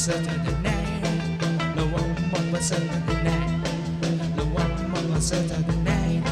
Saturday 0.00 0.56
night. 0.62 1.76
No 1.76 1.84
one 1.84 2.62
Saturday 2.62 3.22
night. 3.22 4.34
No 4.34 4.44
one 4.46 5.20
Saturday 5.20 5.76
night. 5.84 6.22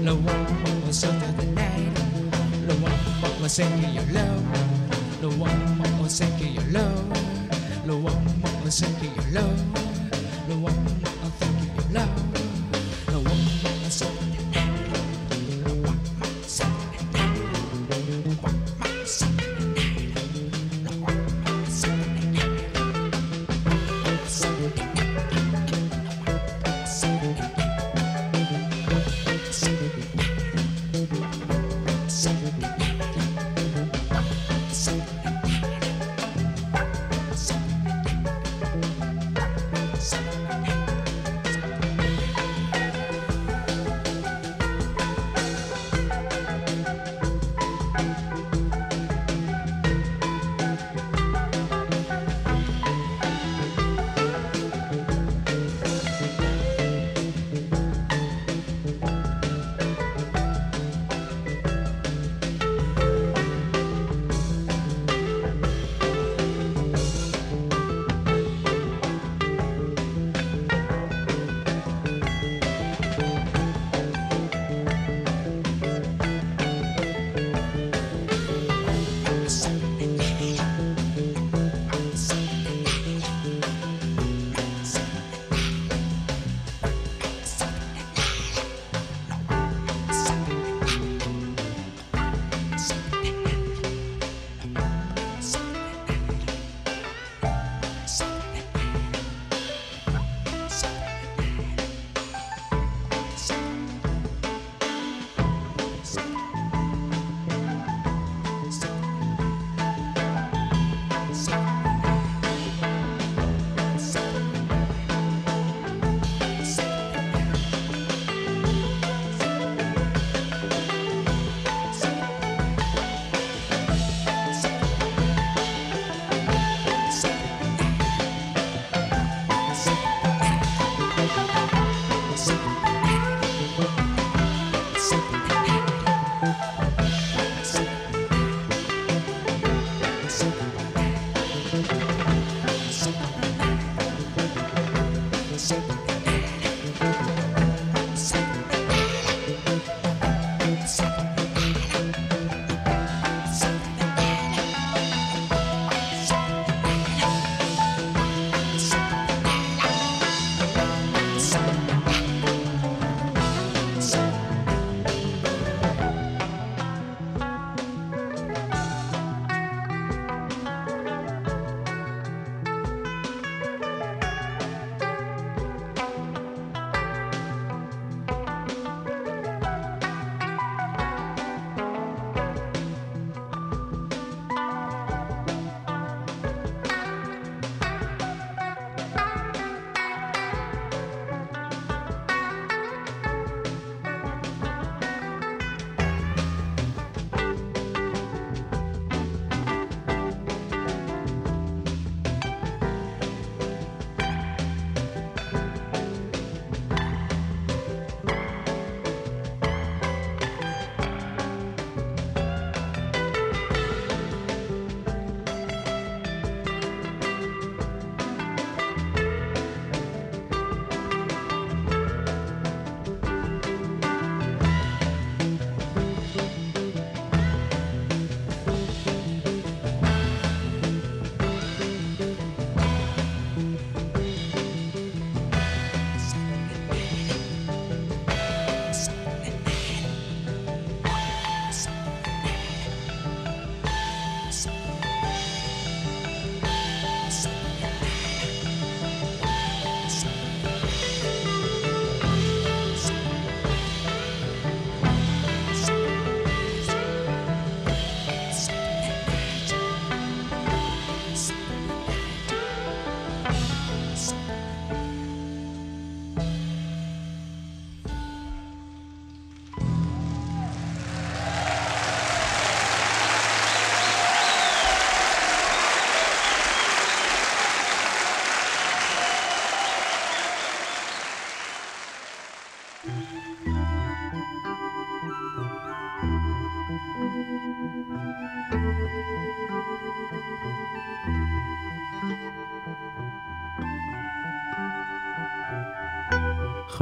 No 0.00 0.14
one 0.14 0.92
Saturday 0.92 1.46
night. 1.46 1.92
No 2.68 2.74
one 2.76 3.48
thank 3.48 3.94
your 3.94 4.04
love. 4.14 4.29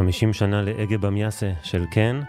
50 0.08 0.32
שנה 0.32 0.62
לאגה 0.62 0.98
במיאסה 0.98 1.50
של 1.62 1.84
קן. 1.90 2.20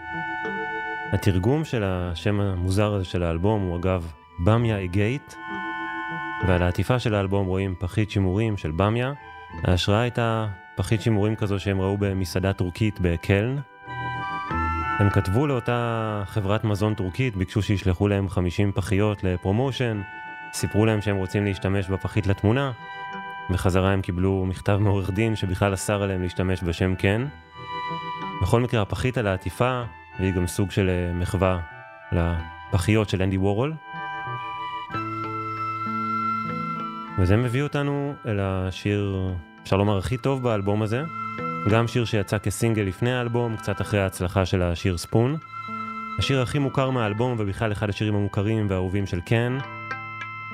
התרגום 1.12 1.64
של 1.64 1.82
השם 1.84 2.40
המוזר 2.40 2.94
הזה 2.94 3.04
של 3.04 3.22
האלבום 3.22 3.62
הוא 3.62 3.76
אגב 3.76 4.12
במיה 4.44 4.84
אגייט, 4.84 5.34
ועל 6.46 6.62
העטיפה 6.62 6.98
של 6.98 7.14
האלבום 7.14 7.46
רואים 7.46 7.74
פחית 7.78 8.10
שימורים 8.10 8.56
של 8.56 8.70
במיה. 8.70 9.12
ההשראה 9.64 10.00
הייתה 10.00 10.46
פחית 10.76 11.00
שימורים 11.00 11.36
כזו 11.36 11.58
שהם 11.58 11.80
ראו 11.80 11.98
במסעדה 11.98 12.52
טורקית 12.52 12.98
בקלן. 13.00 13.56
הם 14.98 15.10
כתבו 15.10 15.46
לאותה 15.46 16.22
חברת 16.26 16.64
מזון 16.64 16.94
טורקית, 16.94 17.36
ביקשו 17.36 17.62
שישלחו 17.62 18.08
להם 18.08 18.28
50 18.28 18.72
פחיות 18.72 19.24
לפרומושן, 19.24 20.00
סיפרו 20.52 20.86
להם 20.86 21.00
שהם 21.00 21.16
רוצים 21.16 21.44
להשתמש 21.44 21.88
בפחית 21.88 22.26
לתמונה, 22.26 22.72
בחזרה 23.50 23.92
הם 23.92 24.02
קיבלו 24.02 24.46
מכתב 24.48 24.78
מעורך 24.80 25.10
דין 25.10 25.36
שבכלל 25.36 25.74
אסר 25.74 26.02
עליהם 26.02 26.22
להשתמש 26.22 26.62
בשם 26.62 26.94
כן. 26.98 27.22
בכל 28.42 28.60
מקרה, 28.60 28.82
הפחית 28.82 29.18
על 29.18 29.26
העטיפה, 29.26 29.82
והיא 30.18 30.32
גם 30.32 30.46
סוג 30.46 30.70
של 30.70 30.88
אה, 30.88 31.12
מחווה 31.14 31.58
לפחיות 32.12 33.08
של 33.08 33.22
אנדי 33.22 33.36
וורול. 33.36 33.74
וזה 37.18 37.36
מביא 37.36 37.62
אותנו 37.62 38.14
אל 38.26 38.40
השיר, 38.40 39.16
אפשר 39.62 39.76
לומר, 39.76 39.98
הכי 39.98 40.16
טוב 40.16 40.42
באלבום 40.42 40.82
הזה. 40.82 41.02
גם 41.70 41.88
שיר 41.88 42.04
שיצא 42.04 42.38
כסינגל 42.38 42.82
לפני 42.82 43.12
האלבום, 43.12 43.56
קצת 43.56 43.80
אחרי 43.80 44.00
ההצלחה 44.00 44.46
של 44.46 44.62
השיר 44.62 44.98
ספון. 44.98 45.36
השיר 46.18 46.42
הכי 46.42 46.58
מוכר 46.58 46.90
מהאלבום, 46.90 47.36
ובכלל 47.38 47.72
אחד 47.72 47.88
השירים 47.88 48.14
המוכרים 48.14 48.66
והאהובים 48.70 49.06
של 49.06 49.20
קן. 49.20 49.58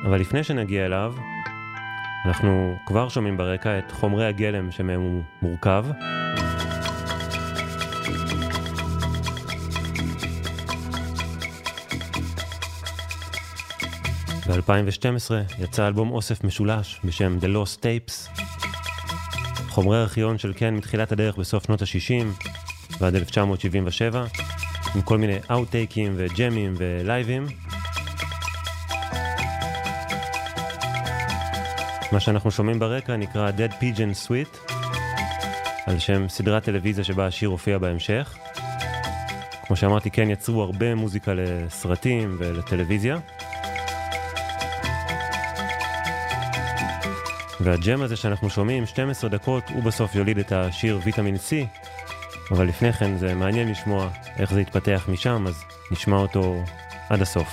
אבל 0.04 0.20
לפני 0.20 0.44
שנגיע 0.44 0.86
אליו, 0.86 1.14
אנחנו 2.26 2.76
כבר 2.86 3.08
שומעים 3.08 3.36
ברקע 3.36 3.78
את 3.78 3.92
חומרי 3.92 4.26
הגלם 4.26 4.70
שמהם 4.70 5.00
הוא 5.00 5.22
מורכב. 5.42 5.84
ב-2012 14.48 15.62
יצא 15.62 15.86
אלבום 15.86 16.10
אוסף 16.10 16.44
משולש 16.44 17.00
בשם 17.04 17.38
The 17.40 17.44
Lost 17.44 17.78
Tapes. 17.80 18.42
חומרי 19.68 19.98
ארכיון 19.98 20.38
של 20.38 20.52
קן 20.52 20.74
מתחילת 20.74 21.12
הדרך 21.12 21.36
בסוף 21.36 21.64
שנות 21.66 21.82
ה-60 21.82 22.46
ועד 23.00 23.14
1977, 23.14 24.24
עם 24.94 25.02
כל 25.02 25.18
מיני 25.18 25.36
אאוטטייקים 25.50 26.14
וג'מים 26.16 26.74
ולייבים. 26.78 27.46
מה 32.12 32.20
שאנחנו 32.20 32.50
שומעים 32.50 32.78
ברקע 32.78 33.16
נקרא 33.16 33.50
Dead 33.50 33.72
Pigeon 33.72 34.28
Suite, 34.28 34.72
על 35.86 35.98
שם 35.98 36.28
סדרת 36.28 36.64
טלוויזיה 36.64 37.04
שבה 37.04 37.26
השיר 37.26 37.48
הופיע 37.48 37.78
בהמשך. 37.78 38.36
כמו 39.66 39.76
שאמרתי, 39.76 40.10
כן 40.10 40.30
יצרו 40.30 40.62
הרבה 40.62 40.94
מוזיקה 40.94 41.32
לסרטים 41.34 42.36
ולטלוויזיה. 42.38 43.18
והג'ם 47.60 48.02
הזה 48.02 48.16
שאנחנו 48.16 48.50
שומעים, 48.50 48.86
12 48.86 49.30
דקות, 49.30 49.64
הוא 49.74 49.82
בסוף 49.82 50.14
יוליד 50.14 50.38
את 50.38 50.52
השיר 50.52 51.00
ויטמין 51.04 51.36
C, 51.36 51.80
אבל 52.50 52.66
לפני 52.66 52.92
כן 52.92 53.16
זה 53.16 53.34
מעניין 53.34 53.70
לשמוע 53.70 54.08
איך 54.38 54.52
זה 54.52 54.60
התפתח 54.60 55.06
משם, 55.08 55.44
אז 55.46 55.64
נשמע 55.90 56.16
אותו 56.16 56.64
עד 57.10 57.22
הסוף. 57.22 57.48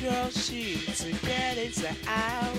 girl, 0.00 0.28
she's 0.30 1.04
a 1.04 1.12
get 1.26 1.58
inside 1.58 1.96
out. 2.06 2.51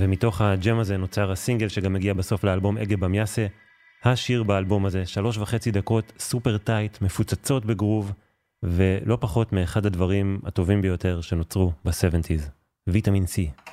ומתוך 0.00 0.40
הג'ם 0.40 0.78
הזה 0.78 0.96
נוצר 0.96 1.32
הסינגל 1.32 1.68
שגם 1.68 1.92
מגיע 1.92 2.14
בסוף 2.14 2.44
לאלבום 2.44 2.78
אגה 2.78 2.96
במיאסה. 2.96 3.46
השיר 4.04 4.42
באלבום 4.42 4.86
הזה, 4.86 5.06
שלוש 5.06 5.38
וחצי 5.38 5.70
דקות, 5.70 6.12
סופר 6.18 6.58
טייט, 6.58 7.02
מפוצצות 7.02 7.64
בגרוב, 7.64 8.12
ולא 8.62 9.18
פחות 9.20 9.52
מאחד 9.52 9.86
הדברים 9.86 10.40
הטובים 10.44 10.82
ביותר 10.82 11.20
שנוצרו 11.20 11.72
ב-70's, 11.84 12.42
ויטמין 12.86 13.24
C. 13.24 13.67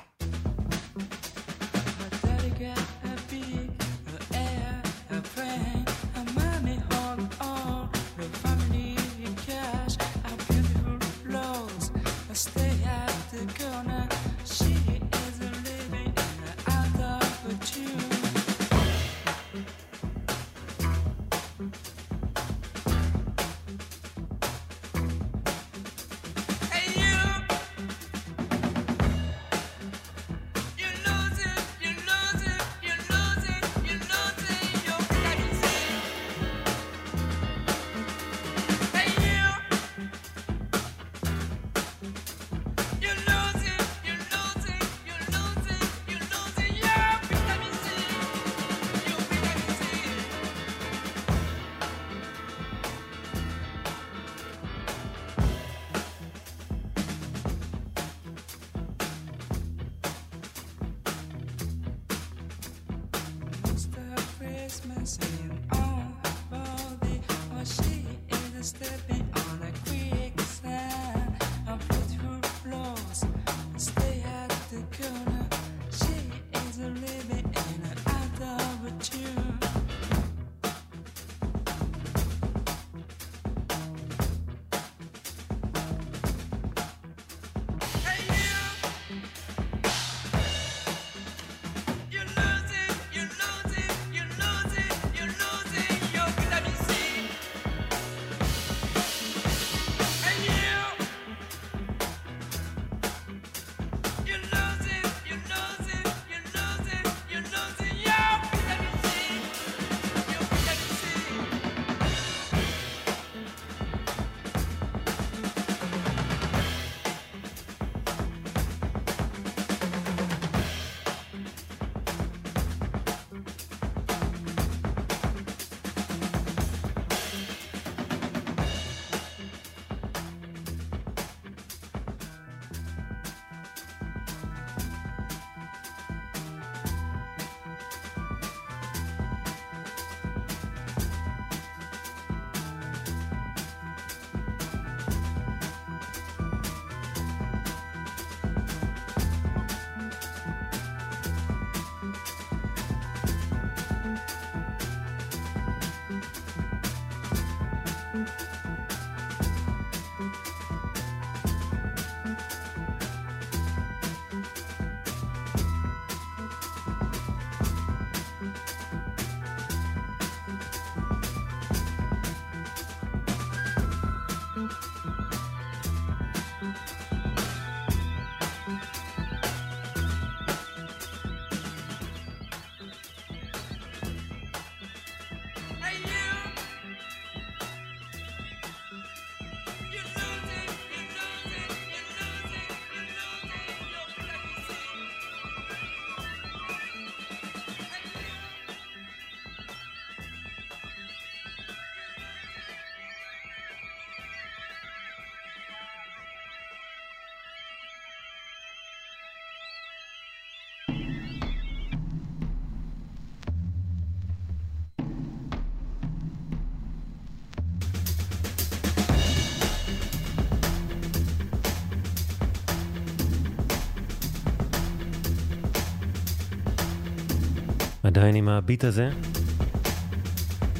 עדיין 228.16 228.34
עם 228.34 228.48
הביט 228.48 228.84
הזה, 228.84 229.10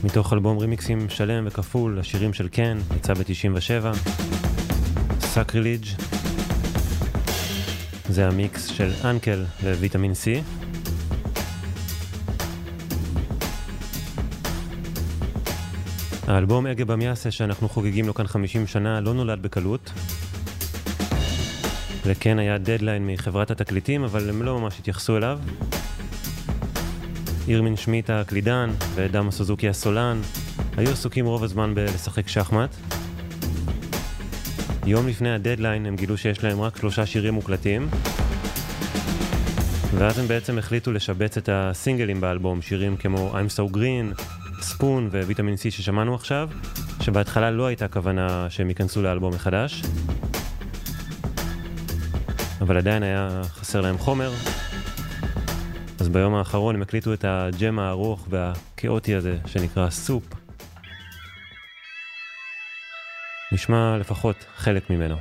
מתוך 0.05 0.33
אלבום 0.33 0.59
רימיקסים 0.59 1.09
שלם 1.09 1.45
וכפול, 1.47 1.99
השירים 1.99 2.33
של 2.33 2.49
Can, 2.49 2.79
יצא 2.97 3.15
ב-97, 3.15 3.97
Sacrilege 5.21 5.85
זה 8.09 8.29
המיקס 8.29 8.67
של 8.67 8.93
UNKLE 9.05 9.45
Vitamin 9.63 10.13
C. 10.13 10.43
האלבום 16.27 16.67
Ege 16.67 16.85
Bamyasi 16.85 17.31
שאנחנו 17.31 17.69
חוגגים 17.69 18.07
לו 18.07 18.15
כאן 18.15 18.27
50 18.27 18.67
שנה 18.67 19.01
לא 19.01 19.15
נולד 19.15 19.43
בקלות. 19.43 19.93
וכן 22.07 22.39
היה 22.39 22.59
דדליין 22.59 23.07
מחברת 23.07 23.51
התקליטים, 23.51 24.05
אבל 24.05 24.29
הם 24.29 24.43
לא 24.43 24.61
ממש 24.61 24.79
התייחסו 24.79 25.17
אליו. 25.17 25.39
ירמין 27.49 27.77
שמיט 27.77 28.11
הקלידן 28.11 28.71
ודמה 28.95 29.31
סוזוקי 29.31 29.69
הסולן. 29.69 30.21
היו 30.77 30.91
עסוקים 30.91 31.27
רוב 31.27 31.45
הזמן 31.45 31.75
בלשחק 31.75 32.29
שחמט. 32.29 32.77
יום 34.87 35.09
לפני 35.09 35.35
הדדליין 35.35 35.87
הם 35.87 35.97
גילו 35.97 36.17
שיש 36.17 36.45
להם 36.45 36.61
רק 36.61 36.77
שלושה 36.77 37.07
שירים 37.07 37.35
מוקלטים, 37.35 37.89
ואז 39.95 40.19
הם 40.19 40.29
בעצם 40.29 40.59
החליטו 40.59 40.93
לשבץ 40.93 41.37
את 41.37 41.49
הסינגלים 41.53 42.21
באלבום, 42.21 42.63
שירים 42.63 42.97
כמו 42.97 43.33
I'm 43.33 43.59
So 43.59 43.77
Green, 43.77 44.23
ספון 44.61 45.09
וויטמין 45.13 45.55
C 45.55 45.59
ששמענו 45.71 46.15
עכשיו, 46.15 46.49
שבהתחלה 47.01 47.51
לא 47.51 47.67
הייתה 47.67 47.89
כוונה 47.89 48.47
שהם 48.51 48.69
ייכנסו 48.69 49.03
לאלבום 49.03 49.35
מחדש, 49.35 49.83
אבל 52.61 52.77
עדיין 52.77 53.03
היה 53.03 53.43
חסר 53.61 53.81
להם 53.81 53.99
חומר, 53.99 54.33
אז 56.07 56.11
ביום 56.13 56.35
האחרון 56.35 56.75
הם 56.75 56.83
הקליטו 56.83 57.13
את 57.13 57.25
הג'ם 57.29 57.79
הארוך 57.79 58.27
והכאוטי 58.31 59.15
הזה 59.15 59.39
שנקרא 59.47 59.91
סופ. 59.91 60.25
נשמע 63.53 63.97
לפחות 63.99 64.37
חלק 64.57 64.91
ממנו. 64.91 65.17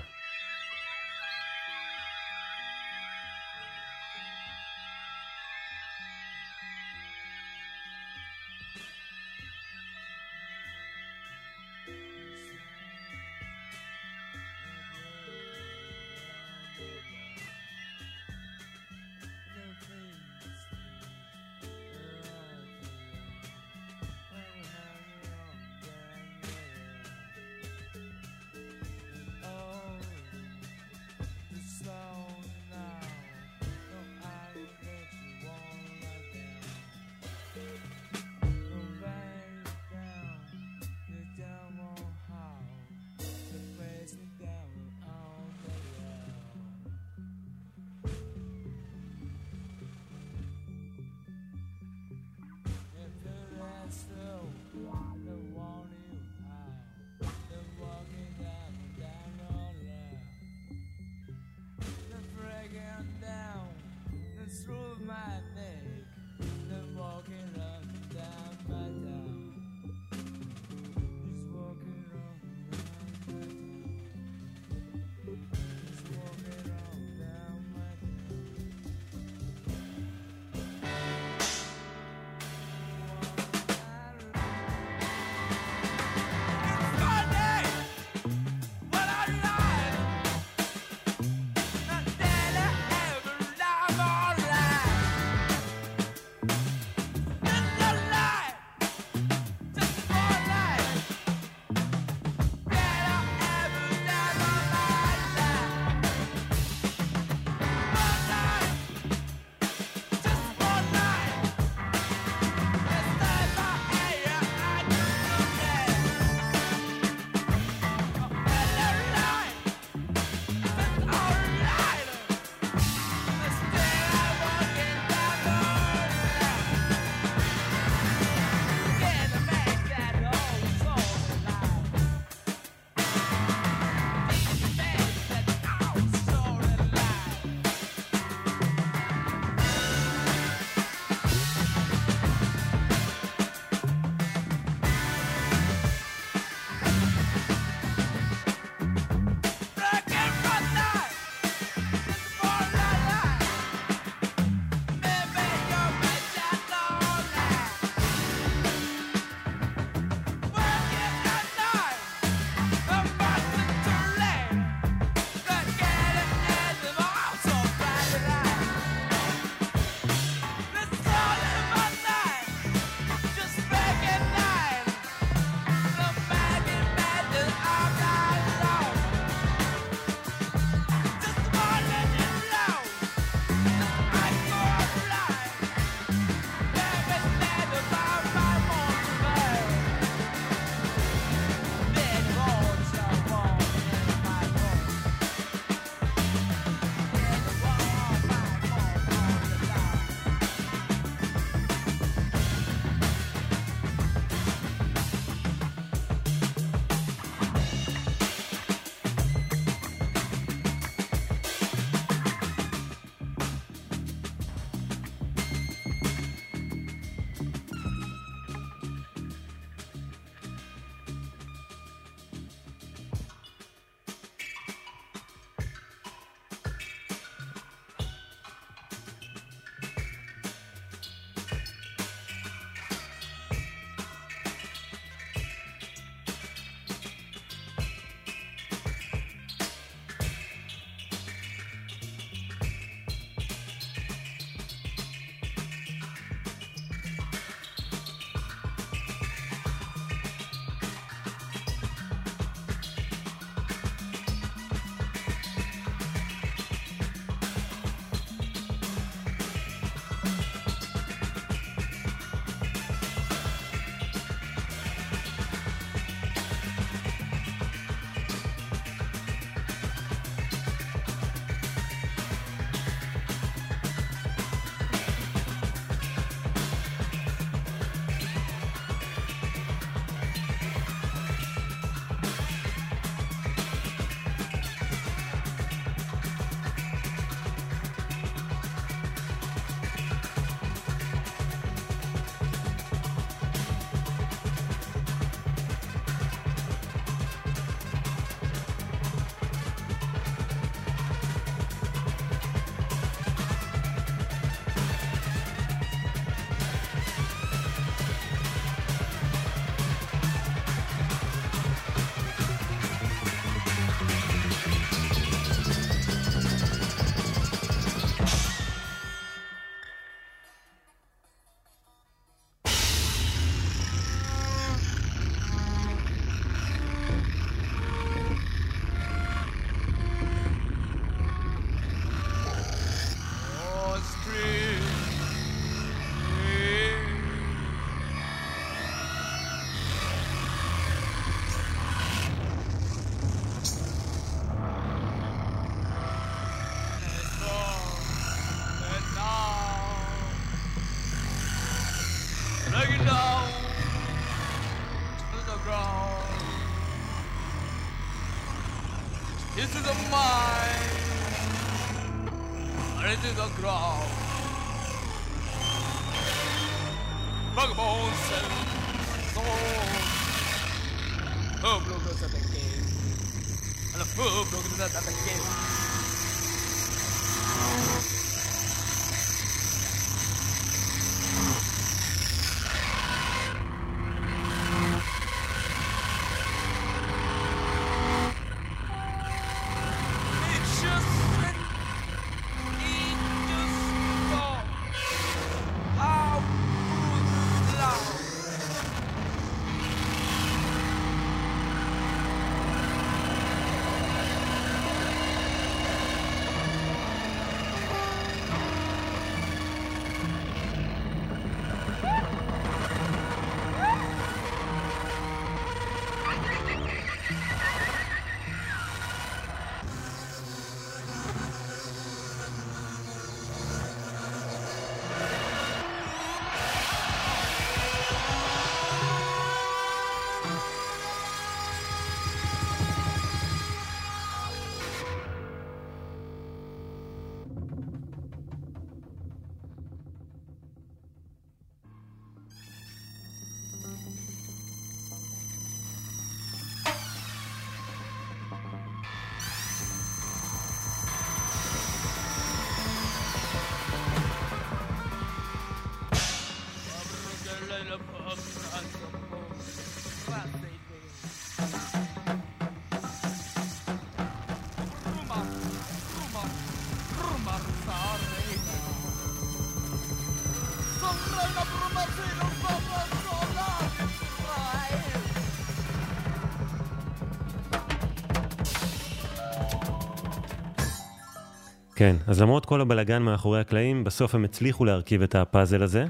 כן, 482.05 482.15
אז 482.27 482.41
למרות 482.41 482.65
כל 482.65 482.81
הבלגן 482.81 483.21
מאחורי 483.21 483.59
הקלעים, 483.59 484.03
בסוף 484.03 484.35
הם 484.35 484.45
הצליחו 484.45 484.85
להרכיב 484.85 485.21
את 485.21 485.35
הפאזל 485.35 485.83
הזה. 485.83 486.05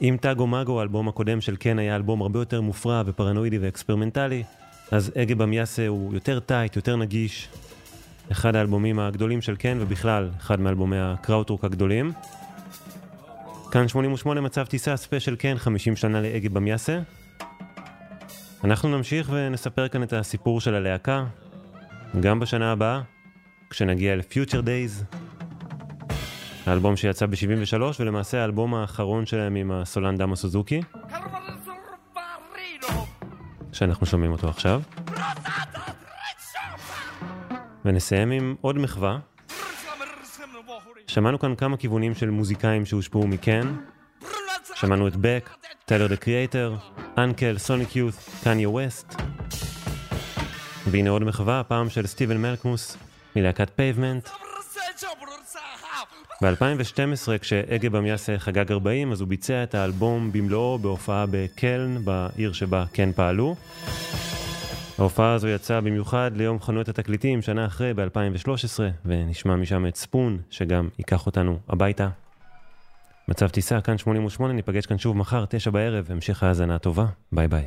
אם 0.00 0.16
Tago 0.20 0.46
Mago, 0.46 0.80
האלבום 0.80 1.08
הקודם 1.08 1.40
של 1.40 1.56
Can, 1.56 1.78
היה 1.78 1.96
אלבום 1.96 2.22
הרבה 2.22 2.38
יותר 2.38 2.60
מופרע 2.60 3.02
ופרנואידי 3.06 3.58
ואקספרימנטלי, 3.58 4.42
אז 4.90 5.12
Ege 5.22 5.34
Bamyasi 5.34 5.86
הוא 5.86 6.14
יותר 6.14 6.40
tight, 6.40 6.76
יותר 6.76 6.96
נגיש. 6.96 7.48
אחד 8.32 8.56
האלבומים 8.56 8.98
הגדולים 8.98 9.42
של 9.42 9.56
Can, 9.56 9.78
ובכלל, 9.80 10.30
אחד 10.38 10.60
מאלבומי 10.60 10.98
הקראוטרוק 10.98 11.64
הגדולים. 11.64 12.12
כאן 13.70 13.88
88 13.88 14.40
מצב 14.40 14.66
טיסה, 14.66 14.96
ספיישל 14.96 15.36
Can, 15.36 15.58
50 15.58 15.96
שנה 15.96 16.20
ל 16.20 16.27
Ege 16.27 16.48
Bamyasi. 16.48 17.00
אנחנו 18.64 18.96
נמשיך 18.96 19.30
ונספר 19.32 19.88
כאן 19.88 20.02
את 20.02 20.12
הסיפור 20.12 20.60
של 20.60 20.74
הלהקה, 20.74 21.24
גם 22.20 22.40
בשנה 22.40 22.72
הבאה, 22.72 23.00
כשנגיע 23.72 24.16
ל-Future 24.16 24.62
Days, 24.64 25.16
האלבום 26.66 26.96
שיצא 26.96 27.26
ב-73, 27.26 27.82
ולמעשה 28.00 28.42
האלבום 28.42 28.74
האחרון 28.74 29.26
שלהם 29.26 29.54
עם 29.54 29.72
הסולן 29.72 30.16
דאמו 30.16 30.36
סוזוקי, 30.36 30.80
שאנחנו 33.72 34.06
שומעים 34.06 34.32
אותו 34.32 34.48
עכשיו. 34.48 34.82
ונסיים 37.84 38.30
עם 38.30 38.54
עוד 38.60 38.78
מחווה. 38.78 39.18
שמענו 41.06 41.38
כאן 41.38 41.54
כמה 41.54 41.76
כיוונים 41.76 42.14
של 42.14 42.30
מוזיקאים 42.30 42.86
שהושפעו 42.86 43.26
מ 43.26 43.34
Can. 43.34 43.66
שמענו 44.74 45.08
את 45.08 45.16
Beck, 45.16 45.50
Tyler 45.84 46.06
the 46.06 46.16
Creator, 46.16 46.76
UNKLE, 47.18 47.58
Sonic 47.58 47.96
Youth, 47.96 48.14
קניה 48.44 48.68
ווסט. 48.68 49.14
והנה 50.86 51.10
עוד 51.10 51.24
מחווה, 51.24 51.60
הפעם 51.60 51.90
של 51.90 52.06
סטיבן 52.06 52.36
מלקמוס, 52.36 52.96
מלהקת 53.36 53.70
Pavement. 53.76 54.28
ב-2012, 56.42 57.38
כש 57.40 57.69
Ege 57.69 57.90
Bamyasi 57.90 58.38
חגג 58.38 58.72
40, 58.72 59.12
אז 59.12 59.20
הוא 59.20 59.28
ביצע 59.28 59.62
את 59.62 59.74
האלבום 59.74 60.32
במלואו 60.32 60.78
בהופעה 60.78 61.24
בקלן, 61.30 62.04
בעיר 62.04 62.52
שבה 62.52 62.84
Can 62.92 63.12
פעלו. 63.12 63.56
ההופעה 64.98 65.32
הזו 65.32 65.48
יצאה 65.48 65.80
במיוחד 65.80 66.30
ליום 66.34 66.60
חנויות 66.60 66.88
התקליטים, 66.88 67.42
שנה 67.42 67.66
אחרי, 67.66 67.94
ב-2013, 67.94 68.80
ונשמע 69.04 69.56
משם 69.56 69.86
את 69.86 69.96
Spoon, 69.96 70.38
שגם 70.50 70.88
ייקח 70.98 71.26
אותנו 71.26 71.58
הביתה. 71.68 72.08
מצב 73.28 73.48
טיסה, 73.48 73.80
כאן 73.80 73.98
88, 73.98 74.52
ניפגש 74.52 74.86
כאן 74.86 74.98
שוב 74.98 75.16
מחר, 75.16 75.44
תשע 75.48 75.70
בערב, 75.70 76.06
המשך 76.10 76.42
האזנה 76.42 76.78
טובה, 76.78 77.06
ביי 77.32 77.48
ביי. 77.48 77.66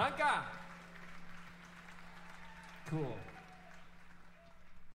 Danke! 0.00 0.49